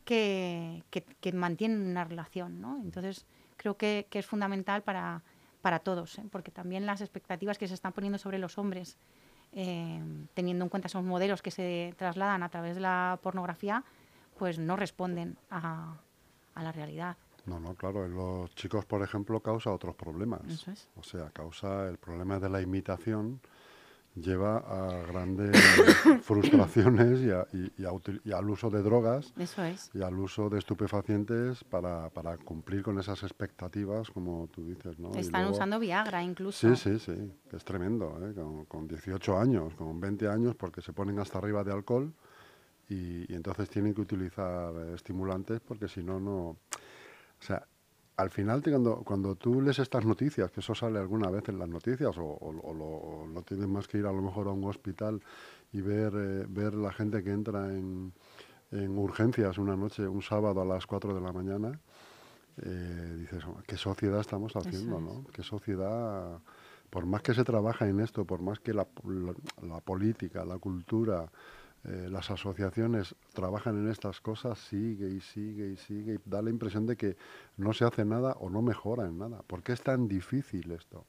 que, 0.05 0.83
que, 1.19 1.33
mantienen 1.33 1.81
una 1.81 2.03
relación. 2.05 2.61
¿no? 2.61 2.79
Entonces, 2.81 3.25
creo 3.57 3.75
que, 3.75 4.07
es 4.11 4.25
fundamental 4.25 4.83
para, 4.83 5.23
para 5.61 5.79
todos, 5.79 6.17
¿eh? 6.19 6.23
porque 6.31 6.51
también 6.51 6.85
las 6.85 7.01
expectativas 7.01 7.57
que 7.57 7.67
se 7.67 7.73
están 7.73 7.91
poniendo 7.91 8.17
sobre 8.17 8.37
los 8.37 8.57
hombres, 8.57 8.97
eh, 9.51 10.01
teniendo 10.33 10.63
en 10.63 10.69
cuenta 10.69 10.87
esos 10.87 11.03
modelos 11.03 11.41
que 11.41 11.51
se 11.51 11.93
trasladan 11.97 12.43
a 12.43 12.49
través 12.49 12.75
de 12.75 12.81
la 12.81 13.19
pornografía, 13.21 13.83
pues 14.37 14.59
no 14.59 14.75
responden 14.75 15.37
a, 15.49 15.97
a 16.53 16.63
la 16.63 16.71
realidad. 16.71 17.17
No, 17.45 17.59
no, 17.59 17.75
claro, 17.75 18.05
en 18.05 18.15
los 18.15 18.53
chicos, 18.55 18.85
por 18.85 19.03
ejemplo, 19.03 19.39
causa 19.39 19.71
otros 19.71 19.95
problemas. 19.95 20.41
Eso 20.47 20.71
es. 20.71 20.87
O 20.95 21.03
sea, 21.03 21.29
causa 21.29 21.87
el 21.87 21.97
problema 21.97 22.39
de 22.39 22.49
la 22.49 22.61
imitación, 22.61 23.39
lleva 24.15 24.57
a 24.57 25.05
grandes 25.05 25.55
frustraciones 26.23 27.19
y, 27.21 28.31
al 28.31 28.49
uso 28.49 28.69
de 28.69 28.81
drogas 28.81 29.33
Eso 29.37 29.63
es. 29.63 29.91
y 29.93 30.01
al 30.01 30.17
uso 30.17 30.49
de 30.49 30.59
estupefacientes 30.59 31.63
para, 31.65 32.09
para, 32.09 32.37
cumplir 32.37 32.81
con 32.81 32.97
esas 32.99 33.21
expectativas, 33.23 34.09
como 34.09 34.47
tú 34.51 34.65
dices. 34.65 34.97
¿no? 34.97 35.11
Están 35.13 35.47
usando 35.47 35.79
Viagra 35.79 36.23
incluso. 36.23 36.75
Sí, 36.75 36.75
sí, 36.75 36.99
sí, 36.99 37.31
es 37.51 37.65
tremendo, 37.65 38.17
¿eh? 38.25 38.33
con, 38.33 38.65
con, 38.65 38.87
18 38.87 39.37
años, 39.37 39.75
con 39.75 39.99
20 39.99 40.27
años, 40.29 40.55
porque 40.55 40.81
se 40.81 40.93
ponen 40.93 41.19
hasta 41.19 41.37
arriba 41.37 41.63
de 41.63 41.73
alcohol 41.73 42.13
y, 42.87 43.31
y 43.31 43.35
entonces 43.35 43.69
tienen 43.69 43.93
que 43.93 44.01
utilizar 44.01 44.73
estimulantes 44.93 45.59
porque 45.59 45.87
si 45.87 46.03
no, 46.03 46.19
no... 46.19 46.57
O 47.39 47.43
sea, 47.43 47.67
al 48.17 48.29
final, 48.29 48.61
cuando, 48.63 49.03
cuando 49.03 49.35
tú 49.35 49.61
lees 49.61 49.79
estas 49.79 50.05
noticias, 50.05 50.51
que 50.51 50.61
eso 50.61 50.73
sale 50.73 50.99
alguna 50.99 51.29
vez 51.29 51.49
en 51.49 51.59
las 51.59 51.67
noticias, 51.67 52.15
o, 52.17 53.27
no 53.27 53.41
tienes 53.41 53.67
más 53.67 53.87
que 53.87 53.97
ir 53.97 54.05
a 54.05 54.11
lo 54.11 54.21
mejor 54.21 54.47
a 54.47 54.51
un 54.51 54.63
hospital 54.65 55.21
y 55.73 55.81
ver, 55.81 56.13
eh, 56.15 56.45
ver 56.47 56.73
la 56.75 56.93
gente 56.93 57.23
que 57.23 57.31
entra 57.31 57.67
en, 57.73 58.13
en, 58.71 58.97
urgencias 58.97 59.57
una 59.57 59.75
noche, 59.75 60.07
un 60.07 60.21
sábado 60.21 60.61
a 60.61 60.65
las 60.65 60.85
4 60.85 61.13
de 61.13 61.21
la 61.21 61.33
mañana, 61.33 61.79
eh, 62.61 63.15
dices, 63.19 63.43
oh, 63.45 63.57
¿qué 63.67 63.75
sociedad 63.75 64.21
estamos 64.21 64.55
haciendo? 64.55 65.01
¿no? 65.01 65.25
¿Qué 65.33 65.43
sociedad, 65.43 66.39
por 66.89 67.05
más 67.05 67.21
que 67.21 67.33
se 67.33 67.43
trabaja 67.43 67.87
en 67.87 67.99
esto, 67.99 68.23
por 68.23 68.41
más 68.41 68.59
que 68.59 68.73
la, 68.73 68.87
la 69.61 69.81
política, 69.81 70.45
la 70.45 70.57
cultura, 70.57 71.29
eh, 71.87 72.07
las 72.09 72.31
asociaciones 72.31 73.15
trabajan 73.33 73.77
en 73.77 73.89
estas 73.89 74.19
cosas, 74.19 74.57
sigue 74.57 75.07
y 75.07 75.21
sigue 75.21 75.69
y 75.69 75.77
sigue, 75.77 76.15
y 76.15 76.19
da 76.25 76.41
la 76.41 76.49
impresión 76.49 76.87
de 76.87 76.95
que 76.95 77.15
no 77.57 77.73
se 77.73 77.85
hace 77.85 78.03
nada 78.03 78.33
o 78.39 78.49
no 78.49 78.61
mejora 78.61 79.05
en 79.05 79.19
nada. 79.19 79.43
¿Por 79.45 79.61
qué 79.61 79.73
es 79.73 79.81
tan 79.81 80.07
difícil 80.07 80.71
esto? 80.71 81.05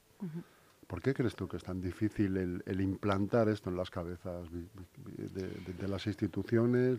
¿Por 0.87 1.01
qué 1.01 1.15
crees 1.15 1.35
tú 1.35 1.49
que 1.49 1.57
es 1.57 1.65
tan 1.65 1.81
difícil 1.81 2.37
el, 2.37 2.81
implantar 2.81 3.49
esto 3.49 3.71
en 3.71 3.77
las 3.77 3.91
cabezas 3.91 4.49
de, 4.53 5.89
las 5.89 6.07
instituciones? 6.07 6.99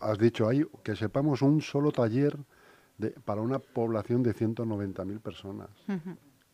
has 0.00 0.18
dicho 0.18 0.48
ahí 0.48 0.64
que 0.84 0.94
sepamos 0.94 1.42
un 1.42 1.60
solo 1.60 1.90
taller 1.90 2.36
para 3.24 3.40
una 3.40 3.58
población 3.58 4.22
de 4.22 4.34
190.000 4.34 5.20
personas 5.20 5.70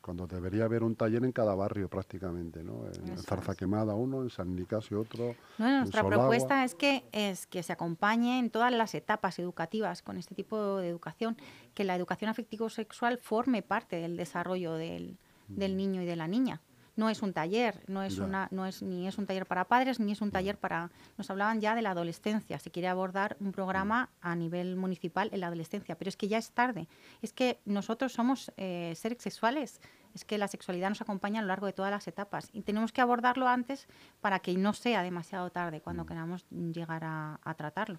cuando 0.05 0.27
debería 0.27 0.67
haber 0.67 0.83
un 0.83 0.97
taller 0.97 1.25
en 1.25 1.33
cada 1.33 1.55
barrio 1.55 1.89
prácticamente, 1.89 2.63
¿no? 2.63 2.85
En 2.87 3.17
Zarza 3.17 3.55
Quemada 3.55 3.95
uno, 3.95 4.21
en 4.21 4.29
San 4.29 4.55
Nicasio 4.55 5.01
otro. 5.01 5.35
nuestra 5.57 6.05
propuesta 6.05 6.63
es 6.63 6.75
que, 6.75 7.05
es 7.13 7.47
que 7.47 7.63
se 7.63 7.73
acompañe 7.73 8.39
en 8.39 8.51
todas 8.51 8.71
las 8.71 8.95
etapas 8.95 9.39
educativas 9.39 10.03
con 10.03 10.19
este 10.19 10.35
tipo 10.35 10.77
de 10.77 10.91
educación, 10.91 11.39
que 11.73 11.85
la 11.85 11.97
educación 11.97 12.29
afectivo-sexual 12.29 13.17
forme 13.17 13.63
parte 13.63 13.97
del 13.97 14.19
desarrollo 14.19 14.75
del, 14.75 15.17
del 15.49 15.73
mm. 15.73 15.77
niño 15.77 16.03
y 16.03 16.05
de 16.05 16.17
la 16.17 16.29
niña 16.29 16.61
no 16.97 17.11
es 17.11 17.23
un 17.23 17.33
taller, 17.33 17.83
no 17.87 18.03
es 18.03 18.19
una, 18.19 18.49
no 18.51 18.67
es 18.67 18.83
ni 18.83 19.09
es 19.09 19.19
un 19.19 19.27
taller 19.27 19.47
para 19.47 19.65
padres 19.65 20.01
ni 20.01 20.13
es 20.13 20.21
un 20.21 20.31
taller 20.31 20.59
para. 20.59 20.91
Nos 21.17 21.31
hablaban 21.31 21.61
ya 21.61 21.75
de 21.75 21.83
la 21.83 21.91
adolescencia. 21.91 22.59
Se 22.59 22.71
quiere 22.71 22.89
abordar 22.89 23.37
un 23.41 23.53
programa 23.53 24.11
a 24.21 24.37
nivel 24.37 24.77
municipal 24.77 25.29
en 25.33 25.41
la 25.41 25.49
adolescencia, 25.49 25.97
pero 25.97 26.09
es 26.09 26.17
que 26.17 26.29
ya 26.29 26.39
es 26.39 26.53
tarde. 26.53 26.89
Es 27.23 27.33
que 27.33 27.61
nosotros 27.65 28.13
somos 28.13 28.53
eh, 28.57 28.93
seres 28.97 29.23
sexuales. 29.23 29.81
Es 30.15 30.25
que 30.25 30.39
la 30.39 30.49
sexualidad 30.49 30.89
nos 30.89 31.01
acompaña 31.01 31.41
a 31.41 31.43
lo 31.43 31.49
largo 31.49 31.67
de 31.67 31.73
todas 31.73 31.91
las 31.91 32.07
etapas 32.07 32.49
y 32.53 32.63
tenemos 32.63 32.93
que 32.93 33.01
abordarlo 33.01 33.49
antes 33.49 33.89
para 34.21 34.39
que 34.39 34.55
no 34.55 34.73
sea 34.73 35.03
demasiado 35.03 35.51
tarde 35.51 35.81
cuando 35.81 36.05
mm. 36.05 36.07
queramos 36.07 36.47
llegar 36.51 37.03
a 37.05 37.55
tratarlo. 37.57 37.99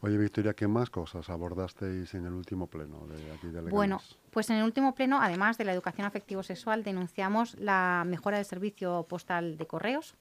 Oye, 0.00 0.16
Victoria, 0.16 0.54
¿qué 0.54 0.68
más 0.68 0.90
cosas 0.90 1.28
abordasteis 1.30 2.14
en 2.14 2.26
el 2.26 2.32
último 2.32 2.66
pleno 2.68 3.06
de 3.06 3.32
aquí 3.32 3.48
de 3.48 3.60
Bueno, 3.62 4.00
pues 4.30 4.50
en 4.50 4.56
el 4.56 4.64
último 4.64 4.94
pleno, 4.94 5.20
además 5.20 5.58
de 5.58 5.64
la 5.64 5.72
educación 5.72 6.06
afectivo-sexual, 6.06 6.84
denunciamos 6.84 7.58
la 7.58 8.04
mejora 8.06 8.36
del 8.36 8.46
servicio 8.46 9.06
postal 9.08 9.56
de 9.56 9.66
correos. 9.66 10.14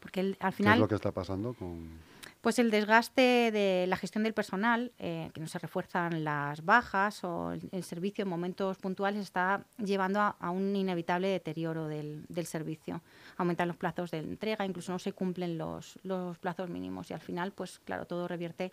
Porque 0.00 0.36
al 0.40 0.52
final... 0.52 0.74
¿Qué 0.74 0.76
es 0.76 0.80
lo 0.80 0.88
que 0.88 0.94
está 0.94 1.12
pasando 1.12 1.54
con...? 1.54 2.07
Pues 2.40 2.60
el 2.60 2.70
desgaste 2.70 3.50
de 3.50 3.86
la 3.88 3.96
gestión 3.96 4.22
del 4.22 4.32
personal, 4.32 4.92
eh, 4.98 5.30
que 5.34 5.40
no 5.40 5.48
se 5.48 5.58
refuerzan 5.58 6.22
las 6.22 6.64
bajas 6.64 7.24
o 7.24 7.52
el, 7.52 7.82
servicio 7.82 8.22
en 8.22 8.28
momentos 8.28 8.78
puntuales 8.78 9.22
está 9.22 9.64
llevando 9.76 10.20
a, 10.20 10.50
un 10.50 10.76
inevitable 10.76 11.28
deterioro 11.28 11.88
del, 11.88 12.26
servicio. 12.46 13.02
Aumentan 13.38 13.66
los 13.66 13.76
plazos 13.76 14.12
de 14.12 14.18
entrega, 14.18 14.64
incluso 14.64 14.92
no 14.92 15.00
se 15.00 15.12
cumplen 15.12 15.58
los, 15.58 15.98
plazos 16.40 16.70
mínimos 16.70 17.10
y 17.10 17.14
al 17.14 17.20
final, 17.20 17.50
pues 17.50 17.80
claro, 17.80 18.06
todo 18.06 18.28
revierte 18.28 18.72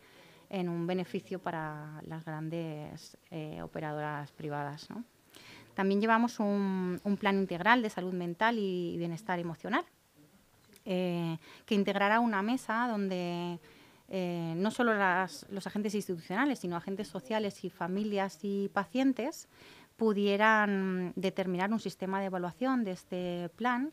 en 0.50 0.70
un 0.70 0.86
beneficio 0.86 1.40
para 1.40 2.02
las 2.06 2.24
grandes 2.24 3.18
eh, 3.32 3.64
operadoras 3.64 4.32
privadas. 4.32 4.88
También 5.74 6.00
llevamos 6.00 6.40
un, 6.40 7.00
plan 7.20 7.40
integral 7.40 7.82
de 7.82 7.90
salud 7.90 8.14
mental 8.14 8.60
y 8.60 8.96
bienestar 8.98 9.40
emocional 9.40 9.86
eh, 10.86 11.38
que 11.66 11.76
integrará 11.76 12.20
una 12.20 12.42
mesa 12.42 12.88
donde 12.88 13.60
eh, 14.08 14.54
no 14.56 14.72
solo 14.72 14.94
los 14.94 15.68
agentes 15.68 15.96
institucionales, 15.96 16.60
sino 16.60 16.76
agentes 16.76 17.08
sociales 17.08 17.64
y 17.64 17.70
familias 17.70 18.40
y 18.44 18.70
pacientes 18.70 19.48
pudieran 19.98 21.14
determinar 21.16 21.72
un 21.72 21.80
sistema 21.80 22.20
de 22.20 22.28
evaluación 22.28 22.84
de 22.84 22.92
este 22.92 23.50
plan 23.56 23.92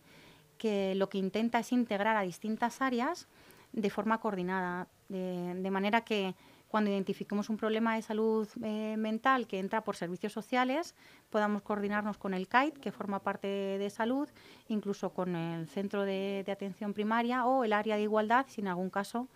que 0.58 0.94
lo 0.94 1.08
que 1.08 1.18
intenta 1.18 1.60
es 1.60 1.72
integrar 1.72 2.16
a 2.16 2.22
distintas 2.22 2.82
áreas 2.82 3.28
de 3.72 3.88
forma 3.88 4.18
coordinada, 4.18 4.88
de 5.08 5.70
manera 5.70 6.02
que 6.02 6.34
cuando 6.72 6.88
identifiquemos 6.90 7.50
un 7.50 7.58
problema 7.58 7.96
de 7.96 8.00
salud 8.00 8.48
eh, 8.64 8.96
mental 8.96 9.46
que 9.46 9.58
entra 9.58 9.84
por 9.84 9.94
servicios 9.94 10.32
sociales, 10.32 10.94
podamos 11.28 11.60
coordinarnos 11.60 12.16
con 12.16 12.32
el 12.32 12.48
CAIT, 12.48 12.78
que 12.78 12.90
forma 12.90 13.18
parte 13.18 13.46
de, 13.46 13.90
salud, 13.90 14.26
incluso 14.68 15.10
con 15.10 15.36
el 15.36 15.68
centro 15.68 16.04
de, 16.06 16.42
atención 16.50 16.94
primaria 16.94 17.44
o 17.44 17.64
el 17.64 17.74
área 17.74 17.96
de 17.96 18.04
igualdad, 18.04 18.46
si 18.48 18.62
en 18.62 18.68
algún 18.68 18.88
caso 18.88 19.28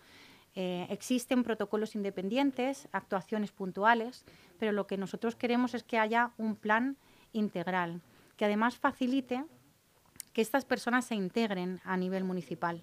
eh, 0.55 0.87
existen 0.89 1.43
protocolos 1.43 1.93
independientes, 1.93 2.87
actuaciones 2.91 3.51
puntuales, 3.51 4.25
pero 4.57 4.71
lo 4.71 4.87
que 4.87 4.97
nosotros 4.97 5.35
queremos 5.35 5.75
es 5.75 5.83
que 5.83 5.99
haya 5.99 6.31
un 6.39 6.55
plan 6.55 6.97
integral, 7.33 8.01
que 8.35 8.45
además 8.45 8.77
facilite 8.77 9.45
que 10.33 10.41
estas 10.41 10.65
personas 10.65 11.05
se 11.05 11.13
integren 11.13 11.81
a 11.83 11.97
nivel 11.97 12.23
municipal. 12.23 12.81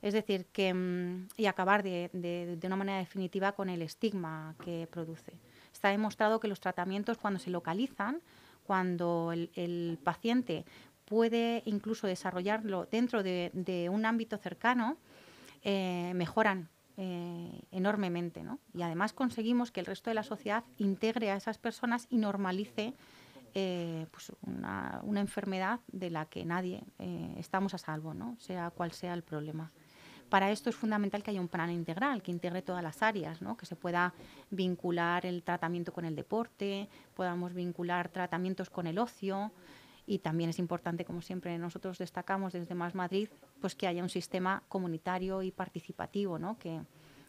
Es 0.00 0.14
decir, 0.14 0.46
que, 0.46 0.72
mm, 0.72 1.28
y 1.36 1.46
acabar 1.46 1.82
de, 1.82 2.10
de, 2.12 2.66
una 2.66 2.76
manera 2.76 2.98
definitiva 2.98 3.52
con 3.52 3.68
el 3.68 3.82
estigma 3.82 4.54
que 4.64 4.88
produce. 4.90 5.32
Está 5.72 5.88
demostrado 5.88 6.40
que 6.40 6.48
los 6.48 6.60
tratamientos 6.60 7.18
cuando 7.18 7.40
se 7.40 7.50
localizan, 7.50 8.20
cuando 8.68 9.32
el, 9.32 9.98
paciente 10.04 10.64
puede 11.06 11.62
incluso 11.64 12.06
desarrollarlo 12.06 12.86
dentro 12.90 13.22
de, 13.22 13.88
un 13.90 14.04
ámbito 14.04 14.36
cercano, 14.36 14.98
eh, 15.62 16.12
mejoran 16.14 16.68
eh, 16.98 17.62
enormemente. 17.70 18.42
¿no? 18.42 18.58
Y 18.74 18.82
además 18.82 19.14
conseguimos 19.14 19.70
que 19.70 19.80
el 19.80 19.86
resto 19.86 20.10
de 20.10 20.14
la 20.14 20.22
sociedad 20.22 20.64
integre 20.76 21.30
a 21.30 21.36
esas 21.36 21.56
personas 21.56 22.06
y 22.10 22.18
normalice 22.18 22.92
eh, 23.54 24.06
pues 24.10 24.32
una, 24.42 25.00
una, 25.02 25.20
enfermedad 25.20 25.80
de 25.90 26.10
la 26.10 26.26
que 26.26 26.44
nadie 26.44 26.84
estamos 27.38 27.72
a 27.72 27.78
salvo, 27.78 28.12
¿no? 28.12 28.36
sea 28.38 28.70
cual 28.70 28.92
sea 28.92 29.14
el 29.14 29.22
problema. 29.22 29.72
Para 30.28 30.50
esto 30.50 30.68
es 30.68 30.76
fundamental 30.76 31.22
que 31.22 31.30
haya 31.30 31.40
un 31.40 31.48
plan 31.48 31.70
integral, 31.70 32.22
que 32.22 32.30
integre 32.30 32.62
todas 32.62 32.82
las 32.82 33.02
áreas, 33.02 33.40
¿no? 33.40 33.56
que 33.56 33.66
se 33.66 33.76
pueda 33.76 34.12
vincular 34.50 35.24
el 35.24 35.42
tratamiento 35.42 35.92
con 35.92 36.04
el 36.04 36.14
deporte, 36.14 36.88
podamos 37.14 37.54
vincular 37.54 38.08
tratamientos 38.08 38.68
con 38.68 38.86
el 38.86 38.98
ocio 38.98 39.52
y 40.06 40.18
también 40.18 40.50
es 40.50 40.58
importante, 40.58 41.04
como 41.04 41.22
siempre 41.22 41.56
nosotros 41.58 41.98
destacamos 41.98 42.52
desde 42.52 42.74
Más 42.74 42.94
Madrid, 42.94 43.28
pues 43.60 43.74
que 43.74 43.86
haya 43.86 44.02
un 44.02 44.08
sistema 44.08 44.62
comunitario 44.68 45.42
y 45.42 45.50
participativo, 45.50 46.38
¿no? 46.38 46.58
que, 46.58 46.80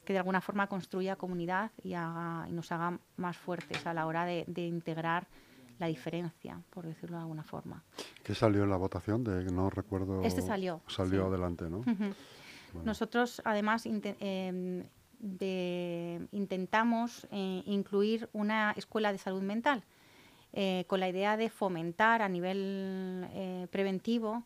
que 0.04 0.14
de 0.14 0.20
alguna 0.20 0.42
forma 0.42 0.68
construya 0.68 1.16
comunidad 1.16 1.72
y, 1.84 1.94
haga, 1.94 2.48
y 2.50 2.52
nos 2.52 2.72
haga 2.72 3.00
más 3.16 3.38
fuertes 3.38 3.86
a 3.86 3.94
la 3.94 4.08
hora 4.08 4.26
de, 4.26 4.46
integrar 4.66 5.28
la 5.78 5.88
diferencia, 5.88 6.62
por 6.70 6.86
decirlo 6.86 7.16
de 7.16 7.22
alguna 7.22 7.44
forma. 7.44 7.84
¿Qué 8.24 8.36
salió 8.36 8.64
en 8.64 8.70
la 8.70 8.76
votación? 8.76 9.24
De, 9.24 9.46
no 9.46 9.70
recuerdo. 9.70 10.22
Este 10.24 10.42
salió. 10.42 10.82
Salió 10.88 11.28
adelante, 11.28 11.70
¿no? 11.70 11.84
Nosotros, 12.84 13.42
además, 13.46 13.86
em, 13.86 14.84
intentamos 16.32 17.28
eh, 17.32 17.64
incluir 17.66 18.30
una 18.34 18.74
escuela 18.78 19.12
de 19.12 19.18
salud 19.18 19.42
mental 19.42 19.84
eh, 20.54 20.86
con 20.88 21.00
la 21.00 21.10
idea 21.10 21.38
de 21.38 21.50
fomentar 21.50 22.22
a 22.22 22.30
nivel 22.30 23.28
eh, 23.34 23.68
preventivo 23.72 24.44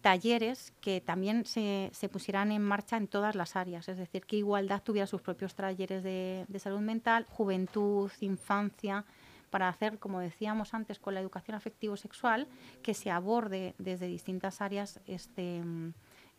talleres 0.00 0.72
que 0.80 1.00
también 1.00 1.44
se, 1.44 1.90
se, 1.92 2.08
pusieran 2.08 2.50
en 2.50 2.62
marcha 2.62 2.96
en 2.96 3.06
todas 3.06 3.36
las 3.36 3.54
áreas, 3.54 3.88
es 3.88 3.96
decir, 3.96 4.26
que 4.26 4.36
Igualdad 4.36 4.82
tuviera 4.82 5.06
sus 5.06 5.22
propios 5.22 5.54
talleres 5.54 6.02
de, 6.02 6.44
de 6.48 6.58
salud 6.58 6.80
mental, 6.80 7.24
juventud, 7.28 8.10
infancia, 8.20 9.04
para 9.52 9.68
hacer, 9.68 9.98
como 9.98 10.18
decíamos 10.18 10.72
antes, 10.72 10.98
con 10.98 11.14
la 11.14 11.20
educación 11.20 11.54
afectivo-sexual, 11.54 12.48
que 12.82 12.94
se 12.94 13.10
aborde 13.10 13.74
desde 13.78 14.06
distintas 14.06 14.62
áreas 14.62 14.98
este, 15.06 15.62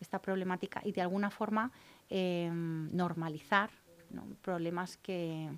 esta 0.04 0.20
problemática 0.20 0.80
y 0.84 0.92
de 0.92 1.02
alguna 1.02 1.30
forma 1.30 1.72
eh, 2.08 2.48
normalizar 2.52 3.70
problemas 4.42 4.96
que, 4.98 5.50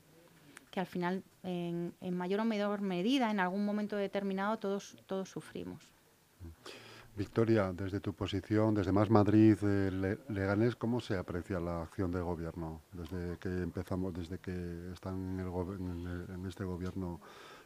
que, 0.71 0.81
al 0.81 0.87
final, 0.87 1.23
en, 1.43 1.93
mayor 2.13 2.41
o 2.41 2.45
menor 2.45 2.81
medida, 2.81 3.31
en 3.31 3.41
algún 3.41 3.67
momento 3.67 3.97
determinado, 3.97 4.57
todos, 4.57 4.97
todos 5.07 5.29
sufrimos. 5.29 5.83
Victoria, 7.17 7.73
desde 7.73 8.01
tu 8.01 8.13
posición, 8.13 8.75
desde 8.75 8.93
Más 8.93 9.11
Madrid, 9.11 9.57
eh, 9.63 10.19
Leganés, 10.29 10.77
¿cómo 10.77 11.01
se 11.01 11.17
aprecia 11.17 11.61
la 11.61 11.83
acción 11.83 12.11
del 12.13 12.23
gobierno 12.23 12.83
desde 12.93 13.39
que 13.39 13.49
empezamos, 13.49 14.15
desde 14.15 14.39
que 14.39 14.93
están 14.93 15.41
en, 15.41 16.35
en 16.35 16.47
este 16.47 16.65
gobierno 16.65 17.21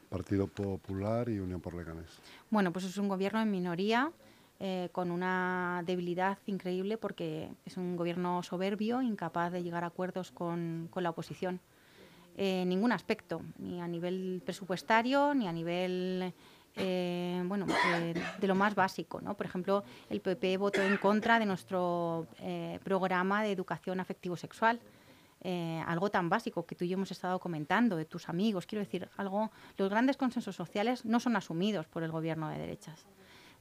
Partido 0.09 0.47
Popular 0.49 1.29
y 1.29 1.39
Unión 1.39 1.61
por 1.61 1.75
Leganés? 1.75 2.21
Bueno, 2.51 2.73
pues 2.73 2.85
es 2.85 2.97
un 2.97 3.09
gobierno 3.09 3.41
en 3.41 3.51
minoría. 3.51 4.13
Eh, 4.63 4.91
con 4.93 5.11
una 5.11 5.83
debilidad 5.87 6.37
increíble 6.45 6.99
porque 6.99 7.51
es 7.65 7.79
un 7.79 7.97
gobierno 7.97 8.43
soberbio, 8.43 9.01
incapaz 9.01 9.53
de 9.53 9.63
llegar 9.63 9.85
a 9.85 9.87
acuerdos 9.87 10.33
con, 10.33 10.89
con 10.91 11.03
la 11.03 11.09
oposición. 11.09 11.61
en 12.37 12.69
ningún 12.69 12.93
aspecto, 12.93 13.41
ni 13.59 13.81
a 13.81 13.89
nivel 13.89 14.43
presupuestario, 14.45 15.33
ni 15.35 15.49
a 15.49 15.53
nivel 15.53 16.35
eh, 16.77 17.43
bueno, 17.47 17.67
de 18.39 18.47
lo 18.47 18.55
más 18.55 18.75
básico. 18.75 19.23
¿no? 19.23 19.35
Por 19.35 19.47
ejemplo, 19.47 19.83
el 20.11 20.21
PP 20.21 20.59
votó 20.59 20.83
en 20.83 20.99
contra 20.99 21.39
de 21.39 21.47
nuestro 21.47 22.27
eh, 22.41 22.79
programa 22.85 23.43
de 23.43 23.53
educación 23.53 23.99
afectivo-sexual. 23.99 24.79
algo 25.87 26.11
tan 26.11 26.29
básico 26.29 26.67
que 26.67 26.75
tú 26.75 26.85
y 26.85 26.89
yo 26.89 26.97
hemos 26.97 27.11
estado 27.11 27.39
comentando 27.39 27.97
de 27.97 28.05
tus 28.05 28.29
amigos, 28.29 28.67
quiero 28.67 28.85
decir, 28.85 29.09
algo, 29.17 29.51
los 29.79 29.89
grandes 29.89 30.19
consensos 30.19 30.55
sociales 30.55 31.07
no 31.07 31.19
son 31.19 31.35
asumidos 31.37 31.87
por 31.87 32.03
el 32.03 32.11
gobierno 32.11 32.51
de 32.51 32.59
derechas. 32.59 33.07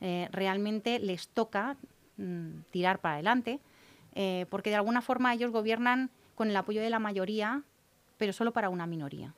Eh, 0.02 0.30
realmente 0.32 1.00
les 1.00 1.28
toca 1.28 1.76
mm, 2.18 2.62
tirar 2.72 3.00
para 3.00 3.16
adelante, 3.16 3.60
eh, 4.16 4.46
porque 4.50 4.70
de 4.70 4.78
alguna 4.78 5.02
forma 5.02 5.34
ellos 5.34 5.52
gobiernan 5.52 6.10
con 6.36 6.50
el 6.50 6.56
apoyo 6.56 6.82
de 6.82 6.90
la 6.90 7.00
mayoría, 7.00 7.64
pero 8.18 8.34
solo 8.34 8.54
para 8.54 8.70
una 8.70 8.88
minoría. 8.88 9.34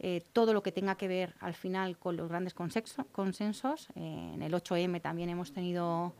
Eh, 0.00 0.22
todo 0.32 0.52
lo 0.52 0.62
que 0.62 0.72
tenga 0.72 0.96
que 0.96 1.08
ver 1.08 1.34
al 1.40 1.54
final 1.54 1.96
con 1.96 2.16
los 2.16 2.28
grandes 2.28 2.54
consensos, 2.54 3.88
en 3.94 4.42
el 4.42 4.52
8M 4.52 5.00
también 5.00 5.30
hemos 5.30 5.52
tenido 5.52 6.14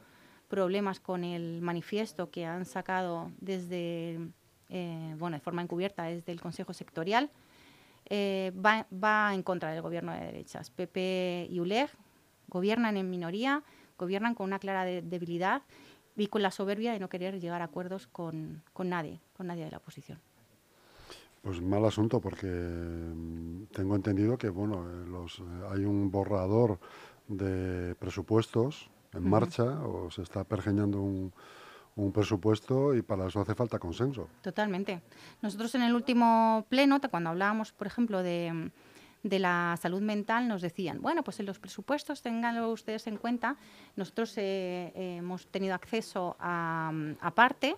problemas 0.49 1.01
con 1.01 1.25
el 1.25 1.61
manifiesto 1.61 2.31
que 2.31 2.47
han 2.47 2.65
sacado 2.65 3.33
desde, 3.41 4.19
bueno, 5.19 5.37
de 5.37 5.41
forma 5.41 5.61
encubierta 5.61 6.05
desde 6.05 6.33
el 6.33 6.41
Consejo 6.41 6.73
Sectorial, 6.73 7.31
va, 8.11 8.87
va, 8.91 9.35
en 9.35 9.43
contra 9.43 9.73
del 9.73 9.83
gobierno 9.83 10.13
de 10.13 10.21
derechas. 10.21 10.71
PP 10.71 11.49
y 11.51 11.59
ULEG 11.59 11.91
gobiernan 12.49 12.97
en 12.97 13.11
minoría, 13.11 13.63
gobiernan 13.99 14.35
con 14.35 14.45
una 14.45 14.59
clara 14.59 14.85
debilidad 14.85 15.63
y 16.17 16.29
con 16.29 16.43
la 16.43 16.51
soberbia 16.51 16.93
de 16.93 17.01
no 17.01 17.09
querer 17.09 17.41
llegar 17.41 17.63
a 17.63 17.67
acuerdos 17.67 18.07
con, 18.07 18.63
nadie, 18.79 19.21
con 19.37 19.47
nadie 19.47 19.65
de 19.65 19.71
la 19.71 19.79
oposición. 19.79 20.19
Pues 21.43 21.61
mal 21.61 21.85
asunto 21.85 22.21
porque 22.21 22.47
mm, 22.47 23.65
tengo 23.73 23.97
entendido 23.97 24.39
que 24.39 24.49
bueno 24.49 24.89
eh, 24.89 25.07
los, 25.07 25.41
eh, 25.41 25.43
hay 25.71 25.85
un 25.85 26.11
borrador 26.11 26.79
de 27.29 27.95
presupuestos 27.97 28.89
en 29.13 29.29
marcha 29.29 29.65
o 29.85 30.11
se 30.11 30.23
está 30.23 30.45
pergeñando 30.45 31.01
un, 31.03 31.33
un 31.97 32.13
presupuesto 32.13 32.95
y 32.95 33.03
para 33.03 33.27
eso 33.27 33.41
hace 33.41 33.55
falta 33.55 33.79
consenso. 33.79 34.29
Totalmente. 34.43 35.03
Nosotros 35.43 35.75
en 35.75 35.83
el 35.83 35.95
último 35.95 36.67
pleno, 36.69 37.01
cuando 37.11 37.31
hablábamos, 37.31 37.73
por 37.73 37.87
ejemplo, 37.87 38.23
de 38.23 38.71
de 39.25 39.39
la 39.39 39.77
salud 39.81 40.03
mental 40.03 40.47
nos 40.47 40.63
decían, 40.63 41.01
bueno, 41.01 41.25
pues 41.25 41.41
en 41.41 41.47
los 41.47 41.59
presupuestos 41.59 42.23
tenganlo 42.23 42.71
ustedes 42.71 43.07
en 43.07 43.17
cuenta, 43.17 43.57
nosotros 43.97 44.35
eh, 44.37 44.93
hemos 44.95 45.47
tenido 45.47 45.75
acceso 45.75 46.37
a, 46.39 46.93
parte, 47.35 47.75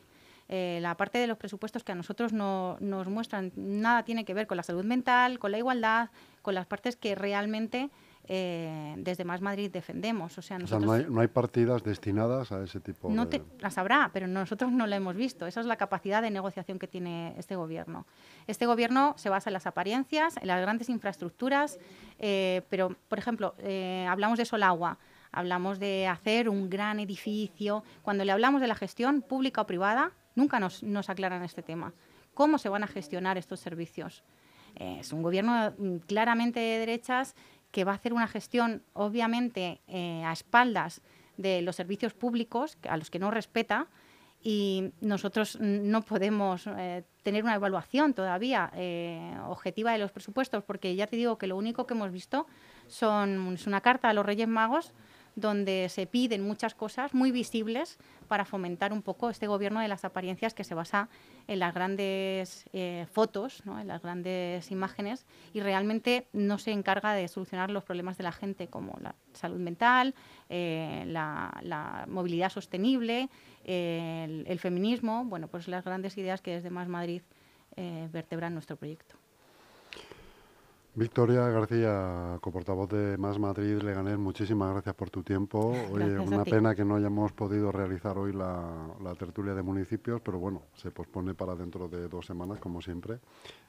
eh, 0.48 0.80
la 0.82 0.96
parte 0.96 1.18
de 1.18 1.28
los 1.28 1.38
presupuestos 1.38 1.84
que 1.84 1.92
a 1.92 1.94
nosotros 1.94 2.32
no, 2.32 2.76
nos 2.80 3.06
muestran 3.06 3.52
nada 3.54 4.04
tiene 4.04 4.24
que 4.24 4.34
ver 4.34 4.48
con 4.48 4.56
la 4.56 4.64
salud 4.64 4.84
mental, 4.84 5.38
con 5.38 5.52
la 5.52 5.58
igualdad, 5.58 6.10
con 6.42 6.54
las 6.54 6.66
partes 6.66 6.96
que 6.96 7.14
realmente 7.14 7.90
eh, 8.28 8.94
desde 8.98 9.24
Más 9.24 9.40
Madrid 9.40 9.70
defendemos. 9.70 10.36
O 10.38 10.42
sea, 10.42 10.58
no, 10.58 11.20
hay, 11.20 11.28
partidas 11.28 11.82
destinadas 11.82 12.50
a 12.50 12.64
ese 12.64 12.80
tipo 12.80 13.08
no 13.08 13.26
de... 13.26 13.42
las 13.60 13.78
habrá, 13.78 14.10
pero 14.12 14.26
nosotros 14.26 14.72
no 14.72 14.86
la 14.86 14.96
hemos 14.96 15.14
visto. 15.14 15.46
Esa 15.46 15.60
es 15.60 15.66
la 15.66 15.76
capacidad 15.76 16.22
de 16.22 16.30
negociación 16.30 16.78
que 16.78 16.88
tiene 16.88 17.34
este 17.38 17.56
gobierno. 17.56 18.06
Este 18.46 18.66
gobierno 18.66 19.14
se 19.16 19.28
basa 19.28 19.50
en 19.50 19.54
las 19.54 19.66
apariencias, 19.66 20.36
en 20.38 20.48
las 20.48 20.60
grandes 20.60 20.88
infraestructuras, 20.88 21.78
eh, 22.18 22.62
pero, 22.68 22.96
por 23.08 23.18
ejemplo, 23.18 23.54
eh, 23.58 24.06
hablamos 24.08 24.38
de 24.38 24.44
Solagua, 24.44 24.98
hablamos 25.30 25.78
de 25.78 26.08
hacer 26.08 26.48
un 26.48 26.68
gran 26.68 26.98
edificio. 26.98 27.84
Cuando 28.02 28.24
le 28.24 28.32
hablamos 28.32 28.60
de 28.60 28.66
la 28.66 28.74
gestión 28.74 29.22
pública 29.22 29.60
o 29.60 29.66
privada, 29.66 30.12
nunca 30.34 30.58
nos, 30.58 30.82
nos 30.82 31.10
aclaran 31.10 31.42
este 31.44 31.62
tema. 31.62 31.92
¿Cómo 32.34 32.58
se 32.58 32.68
van 32.68 32.82
a 32.82 32.86
gestionar 32.86 33.38
estos 33.38 33.60
servicios? 33.60 34.24
es 34.76 35.12
un 35.12 35.22
gobierno 35.22 35.72
mm, 35.78 35.96
claramente 36.06 36.60
de 36.60 36.78
derechas 36.78 37.34
que 37.76 37.84
va 37.84 37.92
a 37.92 37.96
hacer 37.96 38.14
una 38.14 38.26
gestión, 38.26 38.82
obviamente, 38.94 39.82
eh, 39.86 40.24
a 40.24 40.32
espaldas 40.32 41.02
de 41.36 41.60
los 41.60 41.76
servicios 41.76 42.14
públicos, 42.14 42.78
a 42.88 42.96
los 42.96 43.10
que 43.10 43.18
no 43.18 43.30
respeta, 43.30 43.88
y 44.42 44.92
nosotros 45.02 45.58
no 45.60 46.00
podemos 46.00 46.66
eh, 46.68 47.04
tener 47.22 47.44
una 47.44 47.56
evaluación 47.56 48.14
todavía 48.14 48.70
eh, 48.74 49.36
objetiva 49.46 49.92
de 49.92 49.98
los 49.98 50.10
presupuestos, 50.10 50.64
porque 50.64 50.96
ya 50.96 51.06
te 51.06 51.16
digo 51.16 51.36
que 51.36 51.46
lo 51.46 51.58
único 51.58 51.86
que 51.86 51.92
hemos 51.92 52.10
visto 52.12 52.46
son, 52.86 53.52
es 53.52 53.66
una 53.66 53.82
carta 53.82 54.08
a 54.08 54.14
los 54.14 54.24
Reyes 54.24 54.48
Magos 54.48 54.94
donde 55.36 55.88
se 55.90 56.06
piden 56.06 56.42
muchas 56.42 56.74
cosas 56.74 57.14
muy 57.14 57.30
visibles 57.30 57.98
para 58.26 58.44
fomentar 58.44 58.92
un 58.92 59.02
poco 59.02 59.30
este 59.30 59.46
gobierno 59.46 59.80
de 59.80 59.86
las 59.86 60.04
apariencias 60.04 60.54
que 60.54 60.64
se 60.64 60.74
basa 60.74 61.08
en 61.46 61.58
las 61.58 61.74
grandes 61.74 62.64
eh, 62.72 63.06
fotos, 63.12 63.62
en 63.66 63.86
las 63.86 64.02
grandes 64.02 64.70
imágenes 64.70 65.26
y 65.52 65.60
realmente 65.60 66.26
no 66.32 66.58
se 66.58 66.72
encarga 66.72 67.12
de 67.12 67.28
solucionar 67.28 67.70
los 67.70 67.84
problemas 67.84 68.16
de 68.16 68.24
la 68.24 68.32
gente 68.32 68.68
como 68.68 68.98
la 69.00 69.14
salud 69.34 69.60
mental, 69.60 70.14
eh, 70.48 71.04
la, 71.06 72.04
movilidad 72.08 72.50
sostenible, 72.50 73.28
el, 73.64 74.58
feminismo, 74.58 75.24
bueno, 75.26 75.48
pues 75.48 75.68
las 75.68 75.84
grandes 75.84 76.16
ideas 76.16 76.40
que 76.40 76.52
desde 76.52 76.70
Más 76.70 76.88
Madrid 76.88 77.20
eh, 77.76 78.08
vertebran 78.10 78.54
nuestro 78.54 78.76
proyecto. 78.76 79.16
Victoria 80.96 81.46
García, 81.50 82.38
coportavoz 82.40 82.88
de 82.88 83.18
Más 83.18 83.38
Madrid 83.38 83.82
Leganés, 83.82 84.16
muchísimas 84.16 84.72
gracias 84.72 84.94
por 84.94 85.10
tu 85.10 85.22
tiempo. 85.22 85.74
Oye, 85.92 86.18
una 86.18 86.42
pena 86.42 86.74
que 86.74 86.86
no 86.86 86.96
hayamos 86.96 87.32
podido 87.32 87.70
realizar 87.70 88.16
hoy 88.16 88.32
la, 88.32 89.14
tertulia 89.18 89.52
de 89.52 89.62
municipios, 89.62 90.22
pero 90.22 90.38
bueno, 90.38 90.62
se 90.74 90.90
pospone 90.90 91.34
para 91.34 91.54
dentro 91.54 91.86
de 91.86 92.08
dos 92.08 92.24
semanas, 92.24 92.58
como 92.60 92.80
siempre, 92.80 93.18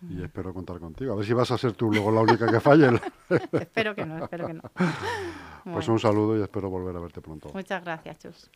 y 0.10 0.24
espero 0.24 0.54
contar 0.54 0.80
contigo. 0.80 1.12
A 1.12 1.16
ver 1.18 1.26
si 1.26 1.34
vas 1.34 1.52
a 1.52 1.58
ser 1.58 1.74
tú 1.74 1.92
luego 1.92 2.12
la 2.12 2.22
única 2.22 2.50
que 2.50 2.62
falle. 2.62 2.98
espero 3.52 3.94
que 3.94 4.06
no, 4.06 4.24
espero 4.24 4.48
que 4.48 4.54
no. 4.54 4.62
Pues 5.74 5.86
un 5.90 6.00
saludo 6.00 6.38
y 6.38 6.42
espero 6.42 6.70
volver 6.70 6.96
a 6.96 7.00
verte 7.02 7.20
pronto. 7.20 7.50
Muchas 7.54 7.84
gracias, 7.84 8.20
Chus. 8.20 8.50